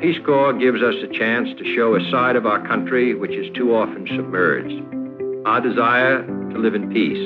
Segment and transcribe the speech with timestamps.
[0.00, 3.54] Peace Corps gives us a chance to show a side of our country which is
[3.54, 4.82] too often submerged.
[5.46, 7.20] Our desire to live in peace,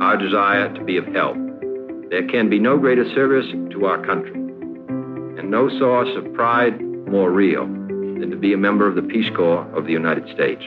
[0.00, 1.36] our desire to be of help.
[2.08, 7.32] There can be no greater service to our country, and no source of pride more
[7.32, 10.62] real than to be a member of the Peace Corps of the United States.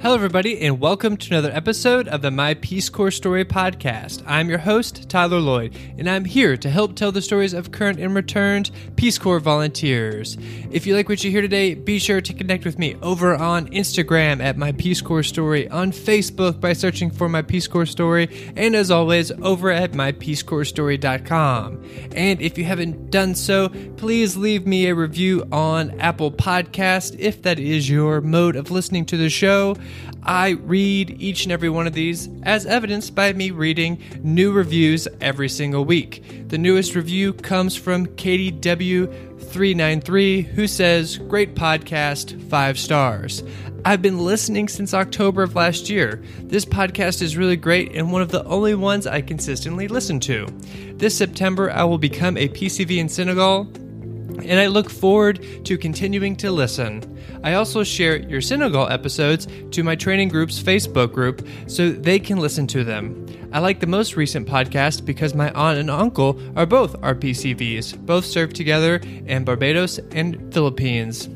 [0.00, 4.22] Hello, everybody, and welcome to another episode of the My Peace Corps Story podcast.
[4.28, 7.98] I'm your host, Tyler Lloyd, and I'm here to help tell the stories of current
[7.98, 10.38] and returned Peace Corps volunteers.
[10.70, 13.66] If you like what you hear today, be sure to connect with me over on
[13.70, 18.52] Instagram at My Peace Corps Story, on Facebook by searching for My Peace Corps Story,
[18.54, 21.84] and as always, over at MyPeaceCorpsStory.com.
[22.14, 27.42] And if you haven't done so, please leave me a review on Apple Podcast if
[27.42, 29.74] that is your mode of listening to the show.
[30.22, 35.08] I read each and every one of these, as evidenced by me reading new reviews
[35.20, 36.48] every single week.
[36.48, 43.42] The newest review comes from Katie W393, who says, Great podcast, five stars.
[43.84, 46.22] I've been listening since October of last year.
[46.42, 50.46] This podcast is really great and one of the only ones I consistently listen to.
[50.94, 53.64] This September, I will become a PCV in Senegal
[54.44, 57.02] and I look forward to continuing to listen.
[57.42, 62.38] I also share your Senegal episodes to my training group's Facebook group so they can
[62.38, 63.26] listen to them.
[63.52, 68.24] I like the most recent podcast because my aunt and uncle are both RPCVs, both
[68.24, 71.28] served together in Barbados and Philippines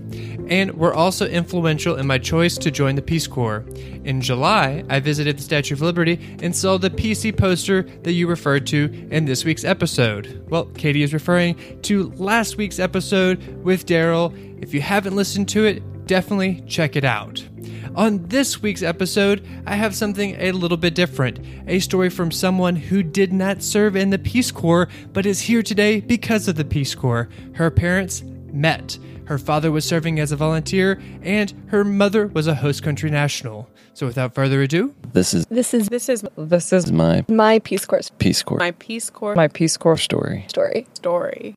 [0.48, 3.64] and were also influential in my choice to join the Peace Corps.
[4.04, 8.26] In July, I visited the Statue of Liberty and saw the PC poster that you
[8.26, 10.44] referred to in this week's episode.
[10.48, 14.32] Well, Katie is referring to last week's episode with Daryl.
[14.62, 17.46] If you haven't listened to it, definitely check it out.
[17.94, 22.74] On this week's episode, I have something a little bit different a story from someone
[22.74, 26.64] who did not serve in the Peace Corps but is here today because of the
[26.64, 27.28] Peace Corps.
[27.54, 28.98] Her parents met.
[29.24, 33.68] Her father was serving as a volunteer, and her mother was a host country national.
[33.94, 37.84] So, without further ado, This is This is this is this is my my Peace
[37.84, 40.44] Corps Peace Corps my Peace Corps my Peace Corps story.
[40.48, 41.54] story story.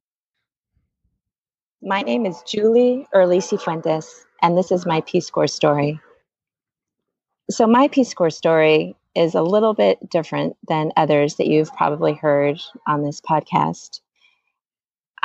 [1.81, 6.00] My name is Julie Erlisi Fuentes, and this is my Peace Corps story.
[7.50, 12.14] So, my Peace Corps story is a little bit different than others that you've probably
[12.14, 14.02] heard on this podcast.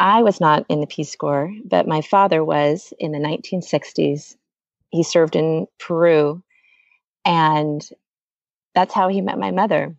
[0.01, 4.37] I was not in the Peace Corps, but my father was in the 1960s.
[4.91, 6.43] He served in Peru,
[7.25, 7.89] and
[8.75, 9.95] that's how he met my mother.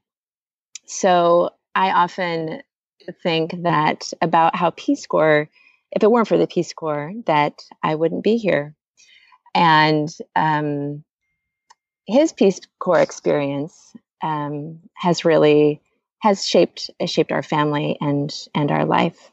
[0.85, 2.63] So, I often
[3.23, 5.47] think that about how Peace Corps
[5.91, 8.75] if it weren't for the Peace Corps, that I wouldn't be here.
[9.53, 11.03] And um,
[12.07, 15.81] his Peace Corps experience um, has really
[16.19, 19.30] has shaped shaped our family and and our life.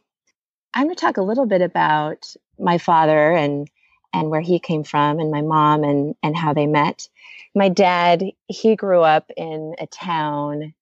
[0.75, 3.69] I'm going to talk a little bit about my father and
[4.15, 7.09] and where he came from, and my mom and and how they met.
[7.55, 10.75] My dad he grew up in a town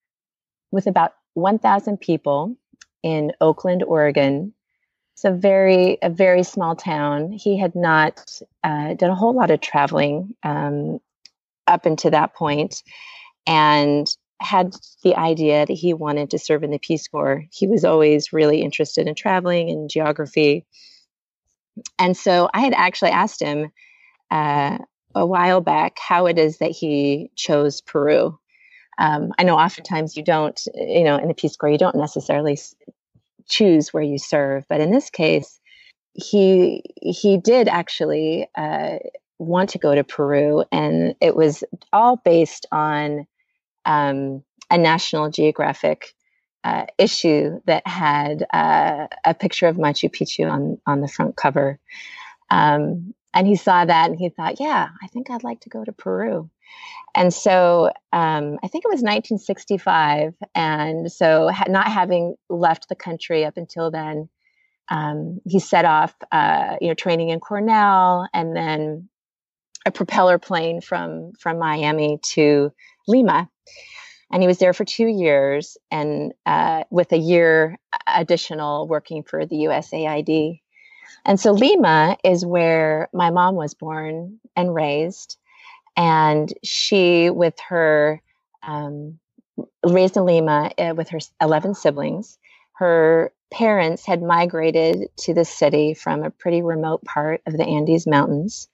[0.70, 2.56] with about 1,000 people
[3.02, 4.52] in Oakland, Oregon,
[5.16, 7.32] it's a very a very small town.
[7.32, 11.00] He had not uh, done a whole lot of traveling um,
[11.66, 12.82] up until that point,
[13.46, 14.06] and
[14.41, 17.44] had the idea that he wanted to serve in the Peace Corps.
[17.52, 20.66] He was always really interested in traveling and geography,
[21.98, 23.70] and so I had actually asked him
[24.30, 24.78] uh,
[25.14, 28.38] a while back how it is that he chose Peru.
[28.98, 32.58] Um, I know oftentimes you don't, you know, in the Peace Corps, you don't necessarily
[33.48, 34.64] choose where you serve.
[34.69, 35.60] But in this case,
[36.14, 38.98] he he did actually uh,
[39.38, 43.26] want to go to Peru, and it was all based on
[43.86, 46.14] um, a National Geographic
[46.64, 51.78] uh, issue that had uh, a picture of Machu Picchu on on the front cover.
[52.50, 55.84] Um, and he saw that, and he thought, "Yeah, I think I'd like to go
[55.84, 56.50] to Peru."
[57.14, 60.34] And so um, I think it was 1965.
[60.54, 64.28] And so, ha- not having left the country up until then,
[64.91, 69.08] um, he set off, uh, you know, training in Cornell and then
[69.87, 72.72] a propeller plane from, from Miami to
[73.06, 73.49] Lima.
[74.31, 79.47] And he was there for two years and uh, with a year additional working for
[79.47, 80.61] the USAID.
[81.25, 85.38] And so Lima is where my mom was born and raised
[85.97, 88.20] and she with her
[88.62, 89.19] um,
[89.85, 92.38] raised in lima uh, with her 11 siblings
[92.73, 98.06] her parents had migrated to the city from a pretty remote part of the andes
[98.06, 98.69] mountains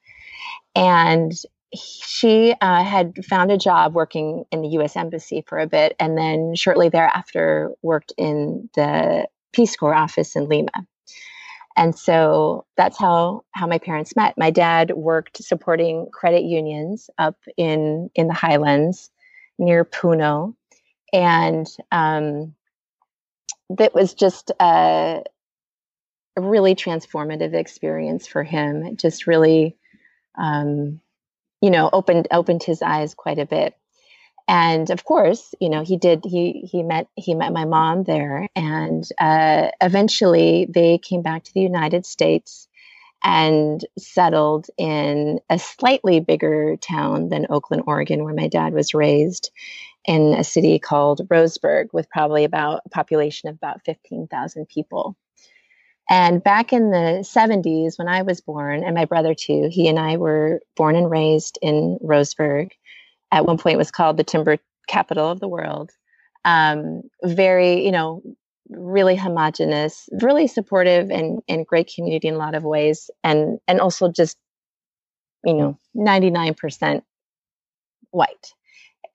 [0.75, 1.33] and
[1.75, 6.17] she uh, had found a job working in the us embassy for a bit and
[6.17, 10.87] then shortly thereafter worked in the peace corps office in lima.
[11.77, 14.37] And so that's how how my parents met.
[14.37, 19.11] My dad worked supporting credit unions up in in the highlands
[19.59, 20.55] near puno.
[21.13, 22.55] And um,
[23.71, 25.23] that was just a,
[26.37, 28.85] a, really transformative experience for him.
[28.85, 29.77] It just really
[30.39, 31.02] um,
[31.63, 33.75] you know opened opened his eyes quite a bit.
[34.49, 38.49] And of course you know he did he he met he met my mom there
[38.57, 42.69] and uh, eventually they came back to the united states
[43.25, 49.53] and settled in a slightly bigger town than oakland oregon where my dad was raised
[50.07, 55.17] in a city called roseburg with probably about a population of about 15000 people
[56.11, 59.99] and back in the 70s when i was born and my brother too he and
[59.99, 62.71] i were born and raised in roseburg
[63.31, 65.91] at one point it was called the timber capital of the world.
[66.45, 68.23] Um, very, you know,
[68.69, 73.11] really homogenous, really supportive and, and great community in a lot of ways.
[73.23, 74.37] And, and also just,
[75.45, 77.03] you know, 99%
[78.11, 78.53] white.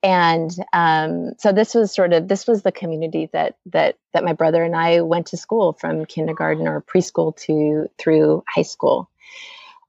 [0.02, 4.32] And um, so this was sort of this was the community that that that my
[4.32, 9.10] brother and I went to school from kindergarten or preschool to through high school.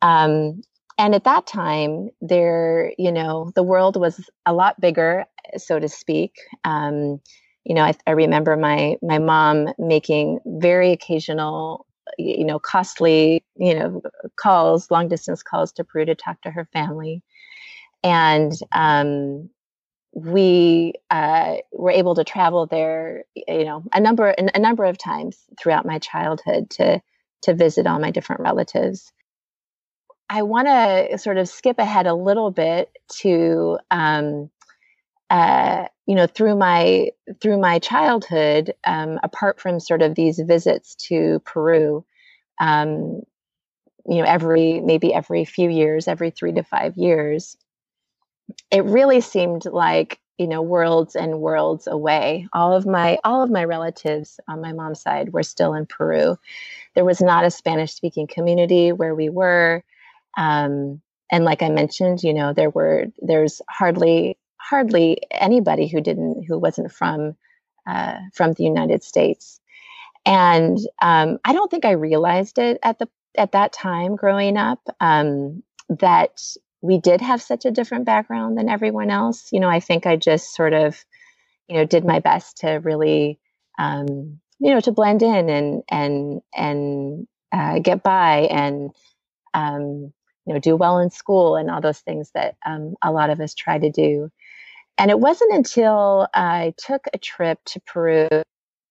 [0.02, 0.62] Um,
[1.00, 5.26] and at that time there you know the world was a lot bigger
[5.58, 6.36] so to speak
[6.66, 7.20] um,
[7.64, 13.74] you know I, I, remember my my mom making very occasional you know costly you
[13.74, 14.02] know
[14.36, 17.24] calls long distance calls to peru to talk to her family
[18.04, 19.50] and um,
[20.14, 25.38] we uh, were able to travel there you know a number a number of times
[25.60, 27.02] throughout my childhood to
[27.42, 29.14] to visit all my different relatives
[30.30, 32.92] I want to sort of skip ahead a little bit
[33.22, 34.52] to, um,
[35.30, 37.10] uh, you know, through my
[37.42, 38.74] through my childhood.
[38.86, 42.06] Um, apart from sort of these visits to Peru,
[42.62, 43.22] um,
[44.08, 47.58] you know, every maybe every few years, every three to five years,
[48.72, 52.48] it really seemed like you know worlds and worlds away.
[52.54, 56.38] All of my all of my relatives on my mom's side were still in Peru.
[56.96, 59.84] There was not a Spanish speaking community where we were.
[60.38, 61.02] Um,
[61.32, 66.58] and like I mentioned, you know, there were there's hardly hardly anybody who didn't who
[66.58, 67.36] wasn't from
[67.88, 69.60] uh, from the United States.
[70.26, 73.08] And um, I don't think I realized it at the
[73.38, 76.42] at that time growing up um, that
[76.82, 79.50] we did have such a different background than everyone else.
[79.52, 81.04] You know, I think I just sort of,
[81.68, 83.40] you know, did my best to really,
[83.78, 88.92] um, you know, to blend in and and and uh, get by and
[89.54, 90.14] um,
[90.50, 93.40] you know do well in school and all those things that um, a lot of
[93.40, 94.32] us try to do
[94.98, 98.28] and it wasn't until i took a trip to peru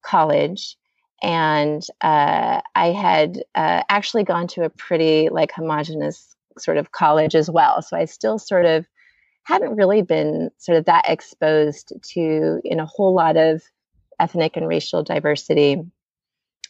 [0.05, 0.76] college
[1.23, 7.34] and uh, i had uh, actually gone to a pretty like homogenous sort of college
[7.34, 7.82] as well.
[7.82, 8.87] So i still sort of
[9.44, 13.62] hadn't really been sort of that exposed to in a whole lot of
[14.20, 15.82] ethnic and racial diversity.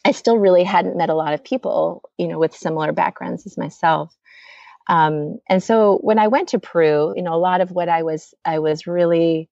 [0.05, 3.57] I still really hadn't met a lot of people you know with similar backgrounds as
[3.57, 4.15] myself.
[4.89, 8.01] Um, and so when I went to Peru, you know, a lot of what I
[8.03, 9.47] was I was really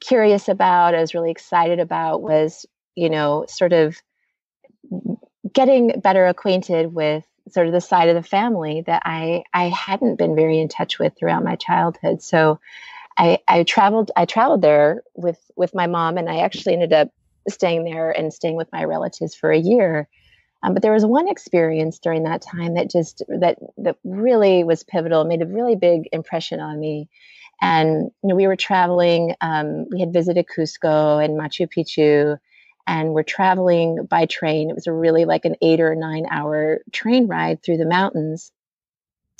[0.00, 3.96] curious about, I was really excited about was, you know, sort of
[5.52, 10.16] getting better acquainted with sort of the side of the family that I I hadn't
[10.16, 12.22] been very in touch with throughout my childhood.
[12.22, 12.58] So
[13.16, 17.10] I, I traveled I traveled there with with my mom and I actually ended up
[17.48, 20.08] staying there and staying with my relatives for a year.
[20.62, 24.82] Um, but there was one experience during that time that just that that really was
[24.82, 27.08] pivotal, made a really big impression on me.
[27.60, 29.34] And you know, we were traveling.
[29.40, 32.38] Um, we had visited Cusco and Machu Picchu,
[32.86, 34.70] and we're traveling by train.
[34.70, 38.52] It was a really like an eight or nine hour train ride through the mountains.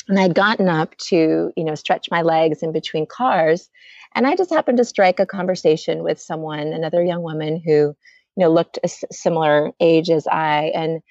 [0.09, 3.71] And I'd gotten up to, you know, stretch my legs in between cars.
[4.15, 7.97] And I just happened to strike a conversation with someone, another young woman who
[8.37, 11.03] you know looked a similar age as I, and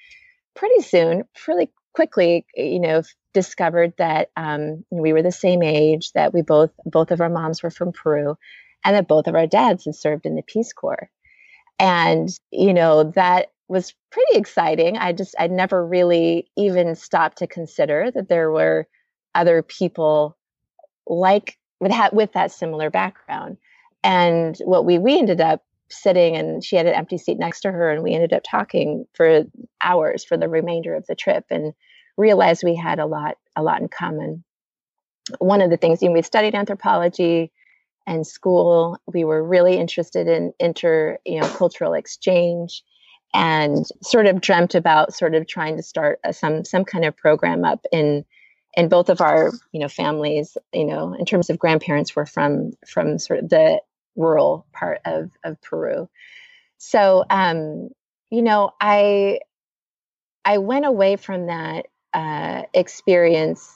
[0.54, 6.32] pretty soon, really quickly, you know, discovered that um, we were the same age, that
[6.32, 8.36] we both both of our moms were from Peru,
[8.84, 11.10] and that both of our dads had served in the Peace Corps,
[11.78, 14.96] and you know that was pretty exciting.
[14.96, 18.86] I just I'd never really even stopped to consider that there were
[19.34, 20.36] other people
[21.06, 23.58] like with ha- with that similar background.
[24.02, 27.70] And what we we ended up sitting and she had an empty seat next to
[27.70, 29.44] her and we ended up talking for
[29.82, 31.72] hours for the remainder of the trip and
[32.16, 34.42] realized we had a lot a lot in common
[35.38, 37.50] one of the things you know, we studied anthropology
[38.06, 38.98] and school.
[39.06, 42.82] We were really interested in inter you know cultural exchange
[43.32, 47.16] and sort of dreamt about sort of trying to start a, some some kind of
[47.16, 48.24] program up in
[48.76, 52.72] in both of our you know families you know in terms of grandparents were from
[52.86, 53.80] from sort of the
[54.16, 56.08] rural part of of Peru.
[56.78, 57.88] So um
[58.30, 59.40] you know I
[60.44, 63.74] I went away from that uh, experience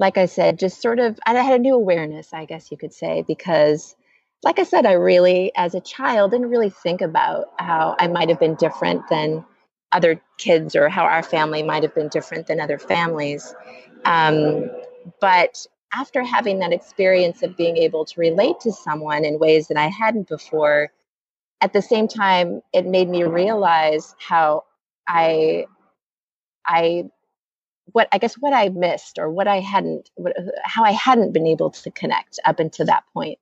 [0.00, 2.94] like I said, just sort of, I had a new awareness, I guess you could
[2.94, 3.94] say, because,
[4.42, 8.30] like I said, I really, as a child, didn't really think about how I might
[8.30, 9.44] have been different than
[9.92, 13.54] other kids or how our family might have been different than other families.
[14.06, 14.70] Um,
[15.20, 19.76] but after having that experience of being able to relate to someone in ways that
[19.76, 20.90] I hadn't before,
[21.60, 24.64] at the same time, it made me realize how
[25.06, 25.66] I
[26.64, 27.10] I
[27.92, 31.46] what I guess what I missed or what I hadn't, what, how I hadn't been
[31.46, 33.38] able to connect up until that point.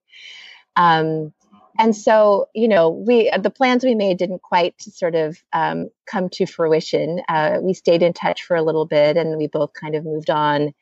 [0.75, 1.33] Um,
[1.77, 6.27] and so, you know, we the plans we made didn't quite sort of um, come
[6.29, 7.21] to fruition.
[7.29, 10.29] Uh, we stayed in touch for a little bit, and we both kind of moved
[10.29, 10.73] on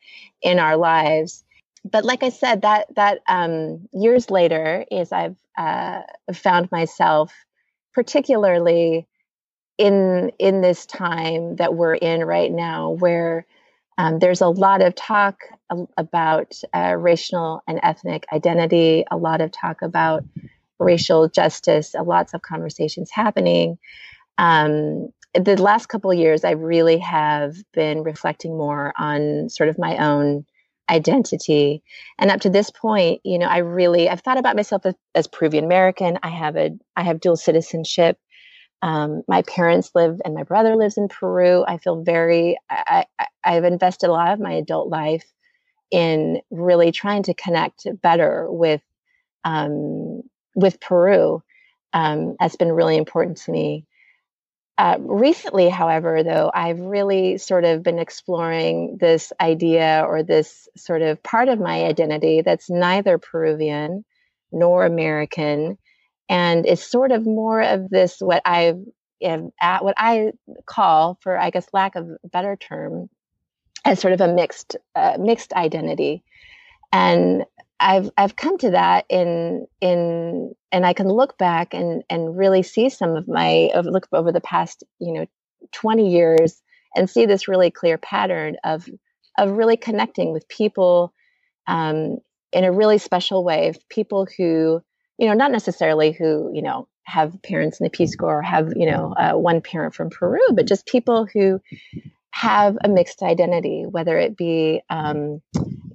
[0.42, 1.44] in our lives.
[1.84, 6.02] But like I said, that that um, years later, is I've uh,
[6.34, 7.32] found myself
[7.94, 9.06] particularly
[9.78, 13.46] in in this time that we're in right now, where
[13.98, 15.40] um, there's a lot of talk
[15.96, 20.24] about uh, racial and ethnic identity, a lot of talk about
[20.78, 23.76] racial justice, uh, lots of conversations happening.
[24.38, 29.96] Um, the last couple years, I really have been reflecting more on sort of my
[29.98, 30.46] own
[30.88, 31.82] identity.
[32.18, 35.26] And up to this point, you know, I really I've thought about myself as, as
[35.26, 36.18] Peruvian American.
[36.22, 38.16] I have a I have dual citizenship.
[38.80, 41.64] Um, my parents live and my brother lives in Peru.
[41.66, 43.06] I feel very, I,
[43.44, 45.24] I, have invested a lot of my adult life
[45.90, 48.82] in really trying to connect better with,
[49.42, 50.22] um,
[50.54, 51.42] with Peru.
[51.92, 53.84] Um, that's been really important to me.
[54.78, 61.02] Uh, recently, however, though, I've really sort of been exploring this idea or this sort
[61.02, 64.04] of part of my identity that's neither Peruvian
[64.52, 65.78] nor American
[66.28, 68.74] and it's sort of more of this what I
[69.60, 70.32] at what I
[70.66, 73.08] call, for I guess lack of a better term,
[73.84, 76.22] as sort of a mixed uh, mixed identity,
[76.92, 77.44] and
[77.80, 82.62] I've I've come to that in in and I can look back and and really
[82.62, 85.26] see some of my look over the past you know
[85.72, 86.60] twenty years
[86.96, 88.88] and see this really clear pattern of
[89.38, 91.12] of really connecting with people
[91.68, 92.18] um,
[92.52, 94.82] in a really special way people who
[95.18, 98.72] you know, not necessarily who, you know, have parents in the Peace Corps or have,
[98.76, 101.60] you know, uh, one parent from Peru, but just people who
[102.30, 105.42] have a mixed identity, whether it be, um,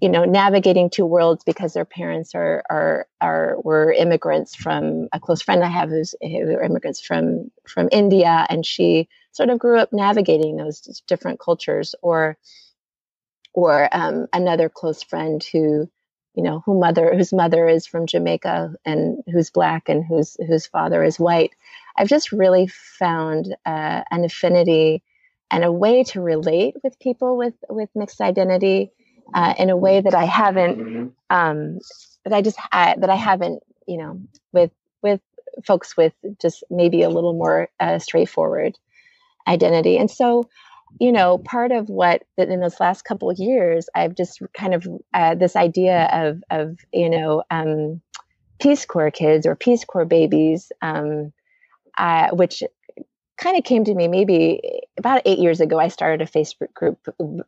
[0.02, 5.20] you know, navigating two worlds because their parents are are are were immigrants from a
[5.20, 9.80] close friend I have who's who immigrants from from India, and she sort of grew
[9.80, 12.38] up navigating those different cultures, or
[13.54, 15.90] or um, another close friend who
[16.36, 20.66] you know, who mother whose mother is from Jamaica and who's black and whose whose
[20.66, 21.52] father is white.
[21.96, 25.04] I've just really found uh, an affinity
[25.52, 28.92] and a way to relate with people with with mixed identity
[29.34, 31.80] uh, in a way that I haven't um,
[32.26, 34.22] that I just I, that I haven't you know
[34.52, 34.72] with
[35.02, 35.22] with
[35.66, 38.78] folks with just maybe a little more uh, straightforward
[39.48, 39.98] identity.
[39.98, 40.50] And so
[41.00, 44.74] you know, part of what that in those last couple of years, I've just kind
[44.74, 48.02] of uh, this idea of of you know um,
[48.60, 51.34] Peace Corps kids or Peace Corps babies, um,
[51.98, 52.64] uh, which
[53.38, 54.62] kind of came to me maybe
[54.98, 55.80] about eight years ago.
[55.80, 57.00] I started a Facebook group,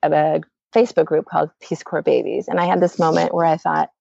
[0.03, 0.41] a
[0.75, 3.91] Facebook group called Peace Corps Babies, and I had this moment where I thought,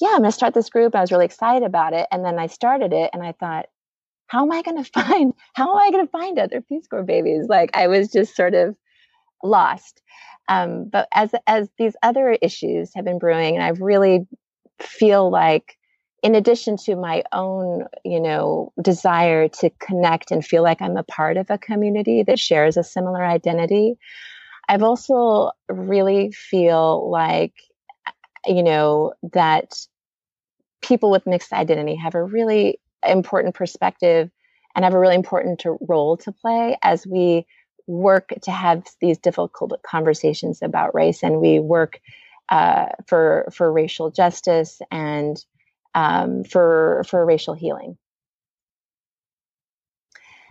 [0.00, 2.38] "Yeah, I'm going to start this group." I was really excited about it, and then
[2.38, 3.66] I started it, and I thought,
[4.28, 7.02] how am I going to find how am I going to find other Peace Corps
[7.02, 7.46] babies?
[7.48, 8.76] Like I was just sort of
[9.42, 10.00] lost.
[10.48, 14.26] Um, but as as these other issues have been brewing, and I really
[14.80, 15.76] feel like,
[16.22, 21.02] in addition to my own, you know, desire to connect and feel like I'm a
[21.02, 23.98] part of a community that shares a similar identity,
[24.68, 27.54] I've also really feel like,
[28.46, 29.74] you know, that
[30.80, 34.30] people with mixed identity have a really important perspective
[34.74, 37.46] and have a really important to, role to play as we
[37.86, 42.00] work to have these difficult conversations about race and we work
[42.50, 45.44] uh, for for racial justice and
[45.94, 47.96] um, for for racial healing.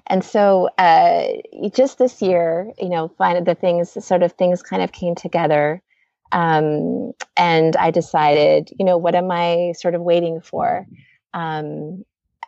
[0.10, 1.28] And so, uh,
[1.74, 5.82] just this year, you know, find the things sort of things kind of came together,
[6.32, 10.86] um, and I decided, you know, what am I sort of waiting for?
[11.34, 12.04] Um,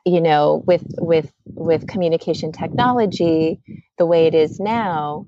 [0.05, 3.59] you know, with with with communication technology
[3.97, 5.25] the way it is now,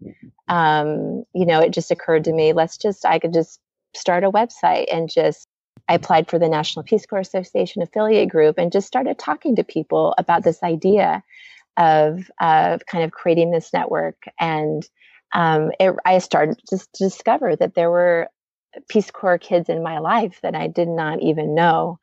[0.47, 3.59] um, you know, it just occurred to me, let's just I could just
[3.95, 5.47] start a website and just
[5.89, 9.63] I applied for the National Peace Corps Association affiliate group and just started talking to
[9.63, 11.23] people about this idea
[11.77, 14.87] of of kind of creating this network and
[15.33, 18.27] um, it, I started just to discover that there were
[18.89, 21.99] Peace Corps kids in my life that I did not even know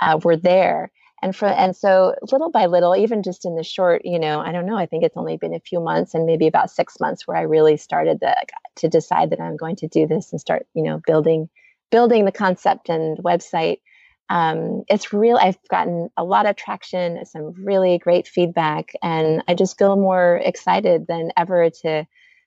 [0.00, 0.90] uh, were there.
[1.22, 4.52] And for and so little by little, even just in the short, you know, I
[4.52, 4.76] don't know.
[4.76, 7.42] I think it's only been a few months and maybe about six months where I
[7.42, 8.36] really started the,
[8.76, 11.48] to decide that I'm going to do this and start, you know, building
[11.90, 13.80] building the concept and website.
[14.28, 15.36] Um, it's real.
[15.36, 20.40] I've gotten a lot of traction, some really great feedback, and I just feel more
[20.44, 22.06] excited than ever to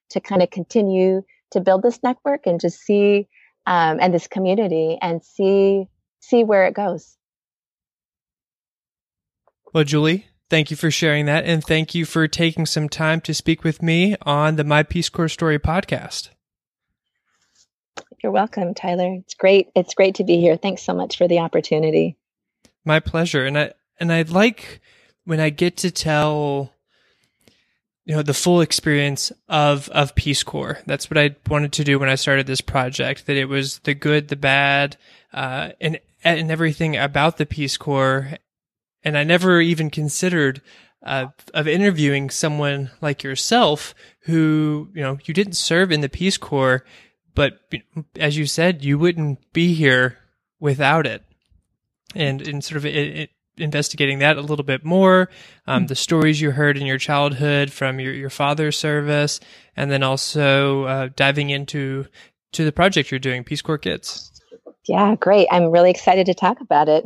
[0.10, 3.28] to kind of continue to build this network and just see
[3.66, 5.88] um, and this community and see
[6.20, 7.19] see where it goes.
[9.74, 13.34] Well, Julie, thank you for sharing that, and thank you for taking some time to
[13.34, 16.30] speak with me on the My Peace Corps Story podcast.
[18.24, 19.14] You're welcome, Tyler.
[19.14, 19.70] It's great.
[19.76, 20.58] It's great to be here.
[20.58, 22.18] Thanks so much for the opportunity.
[22.84, 23.46] My pleasure.
[23.46, 24.82] And I and I'd like
[25.26, 26.74] when I get to tell
[28.06, 30.80] you know the full experience of of Peace Corps.
[30.88, 33.28] That's what I wanted to do when I started this project.
[33.28, 34.98] That it was the good, the bad,
[35.32, 38.32] uh, and and everything about the Peace Corps.
[39.03, 40.62] And I never even considered
[41.03, 46.38] uh, of interviewing someone like yourself who you know you didn't serve in the Peace
[46.38, 46.84] Corps,
[47.36, 47.53] but
[48.18, 50.18] as you said, you wouldn't be here
[50.60, 51.24] without it.
[52.15, 53.29] And in sort of it, it
[53.60, 55.29] investigating that a little bit more,
[55.68, 59.39] um, the stories you heard in your childhood from your, your father's service,
[59.75, 62.06] and then also uh, diving into
[62.53, 64.32] to the project you're doing, Peace Corps Kids.
[64.88, 65.48] Yeah, great.
[65.51, 67.06] I'm really excited to talk about it.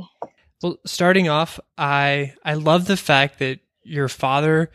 [0.63, 4.71] Well, starting off, I I love the fact that your father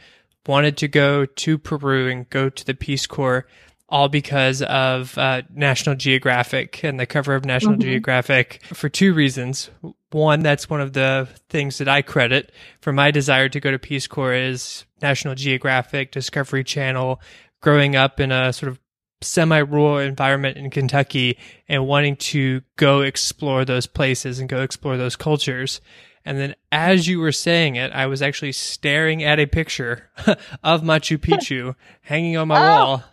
[0.47, 3.47] wanted to go to Peru and go to the Peace Corps
[3.89, 7.83] all because of uh, National Geographic and the cover of National mm-hmm.
[7.83, 9.71] Geographic for two reasons.
[10.11, 13.79] One, that's one of the things that I credit for my desire to go to
[13.79, 17.21] Peace Corps is National Geographic, Discovery Channel,
[17.63, 18.79] growing up in a sort of
[19.21, 25.17] semi-rural environment in Kentucky and wanting to go explore those places and go explore those
[25.17, 25.81] cultures.
[26.25, 30.11] And then as you were saying it, I was actually staring at a picture
[30.63, 32.85] of Machu Picchu hanging on my oh.
[32.85, 33.05] wall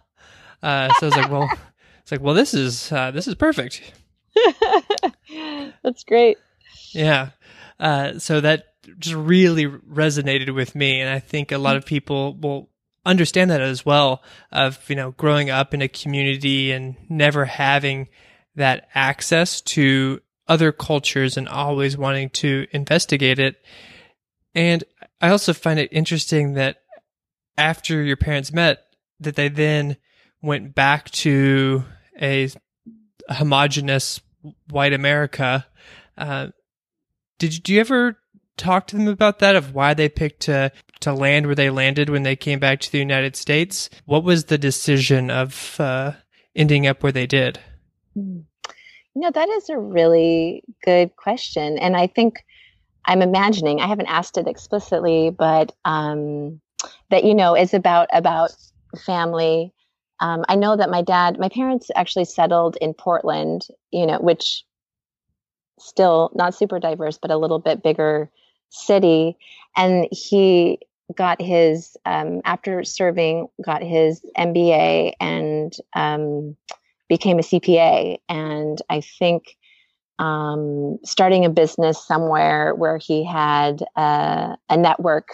[0.66, 1.50] uh, so I was like, well,
[2.02, 3.82] it's like, well, this is uh, this is perfect.
[5.84, 6.38] That's great.
[6.92, 7.30] Yeah.
[7.80, 12.34] Uh, so that just really resonated with me, and I think a lot of people
[12.34, 12.70] will
[13.06, 14.24] understand that as well.
[14.52, 18.10] Of you know, growing up in a community and never having
[18.56, 23.56] that access to other cultures and always wanting to investigate it.
[24.54, 24.84] And
[25.22, 26.78] I also find it interesting that
[27.58, 28.86] after your parents met,
[29.20, 29.98] that they then
[30.42, 31.84] went back to
[32.22, 32.50] a
[33.30, 34.22] homogenous
[34.70, 35.66] white America.
[36.18, 36.48] Uh,
[37.40, 38.18] did you, do you ever
[38.58, 40.72] talk to them about that of why they picked to
[41.06, 43.90] to land where they landed when they came back to the United States?
[44.06, 46.12] What was the decision of uh,
[46.56, 47.60] ending up where they did?
[48.14, 48.42] Hmm.
[49.14, 52.44] You know, that is a really good question, and I think
[53.06, 53.80] I'm imagining.
[53.80, 56.60] I haven't asked it explicitly, but um,
[57.10, 58.54] that you know is about about
[59.06, 59.74] family
[60.20, 64.64] um, I know that my dad, my parents actually settled in Portland, you know, which
[65.80, 68.30] still not super diverse, but a little bit bigger
[68.70, 69.38] city.
[69.76, 70.80] And he
[71.14, 76.56] got his, um, after serving, got his MBA and um,
[77.10, 78.18] became a CPA.
[78.30, 79.56] And I think
[80.20, 85.30] um, starting a business somewhere where he had uh, a network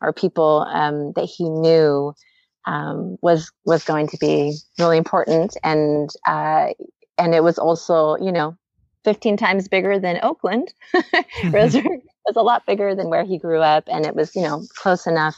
[0.00, 2.12] or people um, that he knew
[2.66, 6.68] um, was was going to be really important, and uh,
[7.16, 8.56] and it was also you know
[9.06, 10.74] 15 times bigger than Oakland.
[10.92, 14.42] it was, was a lot bigger than where he grew up, and it was you
[14.42, 15.36] know close enough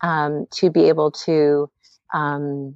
[0.00, 1.70] um, to be able to
[2.12, 2.74] um,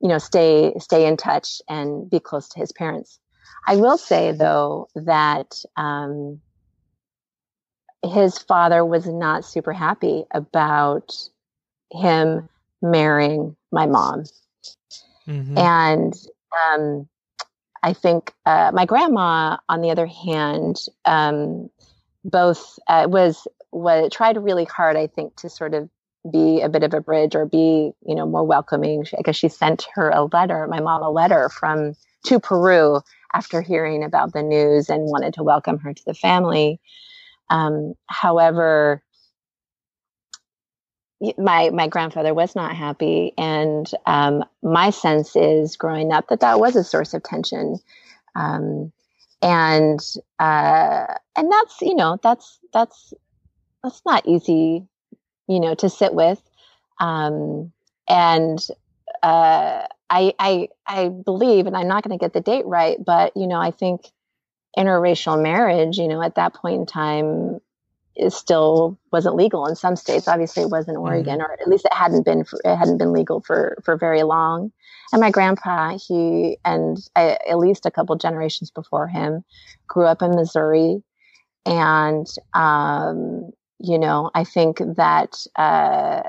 [0.00, 3.20] you know stay stay in touch and be close to his parents.
[3.68, 6.40] I will say though that um,
[8.04, 11.14] his father was not super happy about
[11.92, 12.48] him
[12.82, 14.24] marrying my mom.
[15.28, 15.56] Mm-hmm.
[15.56, 16.14] And
[16.68, 17.08] um,
[17.84, 21.68] I think uh, my grandma, on the other hand, um,
[22.24, 24.96] both uh, was was tried really hard.
[24.96, 25.90] I think to sort of
[26.32, 29.04] be a bit of a bridge or be you know more welcoming.
[29.14, 31.92] Because she sent her a letter, my mom a letter from
[32.24, 33.02] to Peru
[33.34, 36.80] after hearing about the news and wanted to welcome her to the family.
[37.50, 39.03] Um, however,
[41.38, 46.60] my my grandfather was not happy, and um, my sense is growing up that that
[46.60, 47.78] was a source of tension,
[48.34, 48.92] um,
[49.42, 50.00] and
[50.38, 51.06] uh,
[51.36, 53.14] and that's you know that's that's
[53.82, 54.86] that's not easy,
[55.46, 56.40] you know, to sit with,
[57.00, 57.72] um,
[58.08, 58.58] and
[59.22, 63.36] uh, I I I believe, and I'm not going to get the date right, but
[63.36, 64.10] you know, I think
[64.76, 67.60] interracial marriage, you know, at that point in time
[68.28, 70.28] still wasn't legal in some states.
[70.28, 71.04] Obviously, it was in mm-hmm.
[71.04, 74.22] Oregon, or at least it hadn't been for, it hadn't been legal for for very
[74.22, 74.72] long.
[75.12, 79.44] And my grandpa, he and I, at least a couple generations before him,
[79.86, 81.02] grew up in Missouri,
[81.66, 86.22] and um, you know, I think that uh,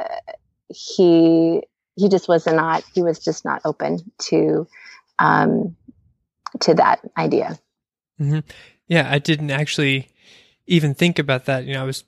[0.70, 1.62] he
[1.96, 4.68] he just was not he was just not open to
[5.20, 5.76] um,
[6.62, 7.58] to that idea.
[8.20, 8.40] Mm-hmm.
[8.88, 10.10] Yeah, I didn't actually
[10.68, 11.66] even think about that.
[11.66, 12.04] You know, I was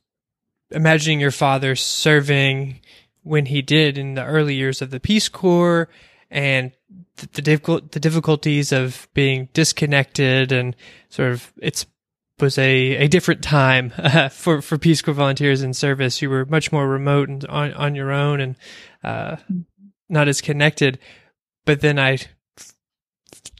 [0.71, 2.81] imagining your father serving
[3.23, 5.89] when he did in the early years of the Peace Corps
[6.29, 6.71] and
[7.17, 10.75] the, the difficult the difficulties of being disconnected and
[11.09, 11.85] sort of it's
[12.39, 16.21] was a, a different time uh, for for Peace Corps volunteers in service.
[16.21, 18.55] You were much more remote and on on your own and
[19.03, 19.37] uh,
[20.09, 20.99] not as connected.
[21.65, 22.19] But then I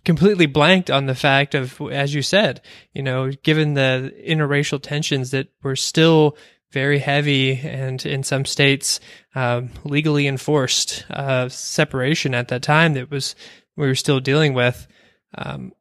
[0.08, 2.62] completely blanked on the fact of, as you said,
[2.94, 6.38] you know, given the interracial tensions that were still
[6.72, 9.02] very heavy and in some states
[9.36, 13.36] um, legally enforced uh, separation at that time that was
[13.76, 14.88] we were still dealing with.
[15.38, 15.74] Um,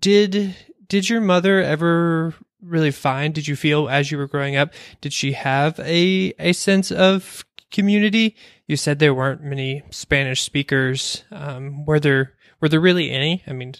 [0.00, 0.56] did
[0.88, 3.34] did your mother ever really find?
[3.34, 4.72] Did you feel as you were growing up?
[5.02, 8.34] Did she have a a sense of community?
[8.66, 11.22] You said there weren't many Spanish speakers.
[11.30, 13.42] Um, were there were there really any?
[13.46, 13.74] I mean,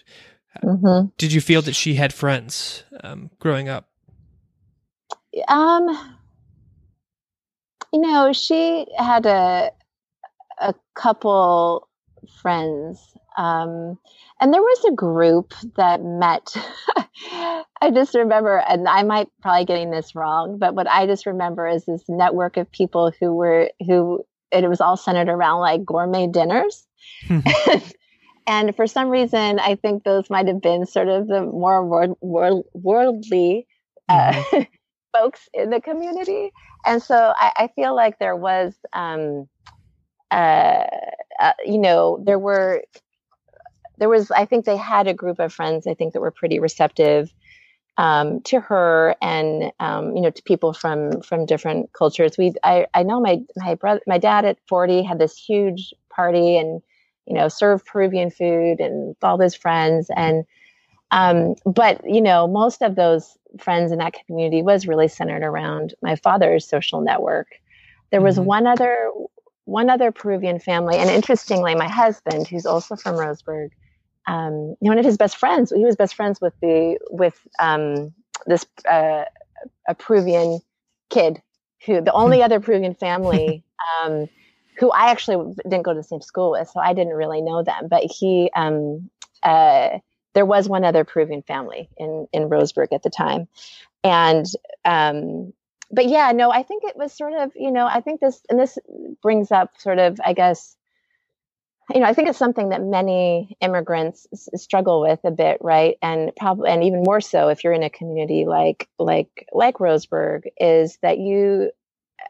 [0.62, 1.08] mm-hmm.
[1.18, 3.88] did you feel that she had friends um, growing up?
[5.48, 5.88] Um,
[7.92, 9.70] you know, she had a
[10.58, 11.88] a couple
[12.40, 12.98] friends,
[13.36, 13.98] um,
[14.40, 16.56] and there was a group that met.
[17.80, 21.66] I just remember, and I might probably getting this wrong, but what I just remember
[21.66, 26.26] is this network of people who were who it was all centered around like gourmet
[26.26, 26.86] dinners.
[28.46, 32.16] and for some reason, I think those might have been sort of the more world,
[32.20, 33.66] world, worldly
[34.08, 34.62] uh, mm-hmm.
[35.12, 36.52] folks in the community.
[36.84, 39.48] And so I, I feel like there was, um,
[40.30, 40.84] uh,
[41.40, 42.84] uh, you know, there were,
[43.98, 46.58] there was, I think they had a group of friends, I think that were pretty
[46.60, 47.32] receptive
[47.98, 52.36] um, to her and um, you know to people from from different cultures.
[52.36, 56.58] We I, I know my my brother my dad at forty had this huge party
[56.58, 56.82] and
[57.26, 60.44] you know served Peruvian food and all his friends and
[61.10, 65.94] um, but you know most of those friends in that community was really centered around
[66.02, 67.48] my father's social network.
[68.10, 68.46] There was mm-hmm.
[68.46, 69.10] one other
[69.64, 73.70] one other Peruvian family, and interestingly, my husband, who's also from Roseburg,
[74.26, 75.72] um, one of his best friends.
[75.74, 78.12] He was best friends with the with um,
[78.46, 79.24] this uh,
[79.88, 80.60] a Peruvian
[81.10, 81.40] kid
[81.84, 83.64] who the only other Peruvian family
[84.04, 84.28] um,
[84.78, 87.62] who I actually didn't go to the same school with, so I didn't really know
[87.62, 87.88] them.
[87.88, 89.10] But he um,
[89.42, 89.98] uh,
[90.34, 93.48] there was one other Peruvian family in in Roseburg at the time,
[94.04, 94.46] and
[94.84, 95.52] um,
[95.90, 98.58] but yeah, no, I think it was sort of you know I think this and
[98.58, 98.78] this
[99.22, 100.76] brings up sort of I guess
[101.94, 105.96] you know, I think it's something that many immigrants s- struggle with a bit, right?
[106.02, 110.46] And probably, and even more so if you're in a community like like like Roseburg,
[110.58, 111.70] is that you,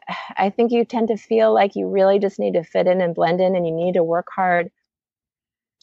[0.37, 3.15] I think you tend to feel like you really just need to fit in and
[3.15, 4.71] blend in, and you need to work hard.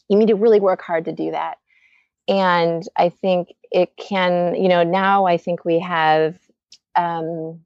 [0.09, 1.57] You need to really work hard to do that.
[2.27, 6.37] And I think it can, you know, now I think we have
[6.95, 7.59] um,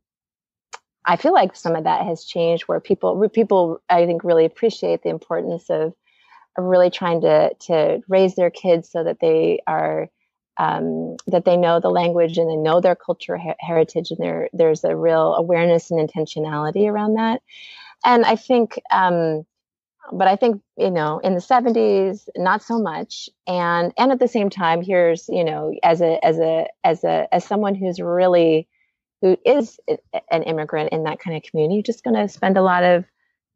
[1.05, 5.01] I feel like some of that has changed where people people I think really appreciate
[5.01, 5.93] the importance of
[6.57, 10.09] of really trying to to raise their kids so that they are
[10.57, 14.49] um, that they know the language and they know their culture her- heritage and there
[14.53, 17.41] there's a real awareness and intentionality around that.
[18.05, 19.45] And I think um,
[20.11, 23.29] but I think you know in the 70s not so much.
[23.47, 27.27] And and at the same time here's you know as a as a as a
[27.33, 28.67] as someone who's really
[29.21, 29.79] who is
[30.31, 33.05] an immigrant in that kind of community, you're just going to spend a lot of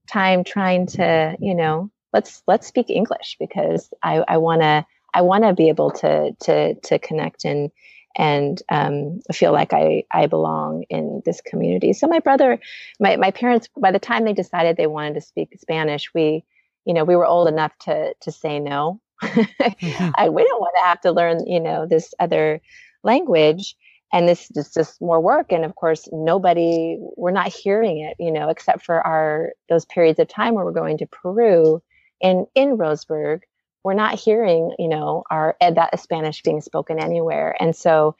[0.10, 5.22] time trying to, you know, let's let's speak English because I, I want to I
[5.22, 7.72] want to be able to to to connect and
[8.16, 11.94] and um, feel like I I belong in this community.
[11.94, 12.60] So my brother,
[13.00, 16.44] my my parents, by the time they decided they wanted to speak Spanish, we
[16.86, 19.00] you know we were old enough to to say no.
[19.22, 20.10] mm-hmm.
[20.16, 22.62] I, we don't want to have to learn you know this other
[23.04, 23.76] language
[24.14, 28.32] and this is just more work and of course nobody we're not hearing it you
[28.32, 31.82] know except for our those periods of time where we're going to peru
[32.22, 33.42] and in roseburg
[33.84, 37.56] we're not hearing you know our that spanish being spoken anywhere.
[37.60, 38.16] And so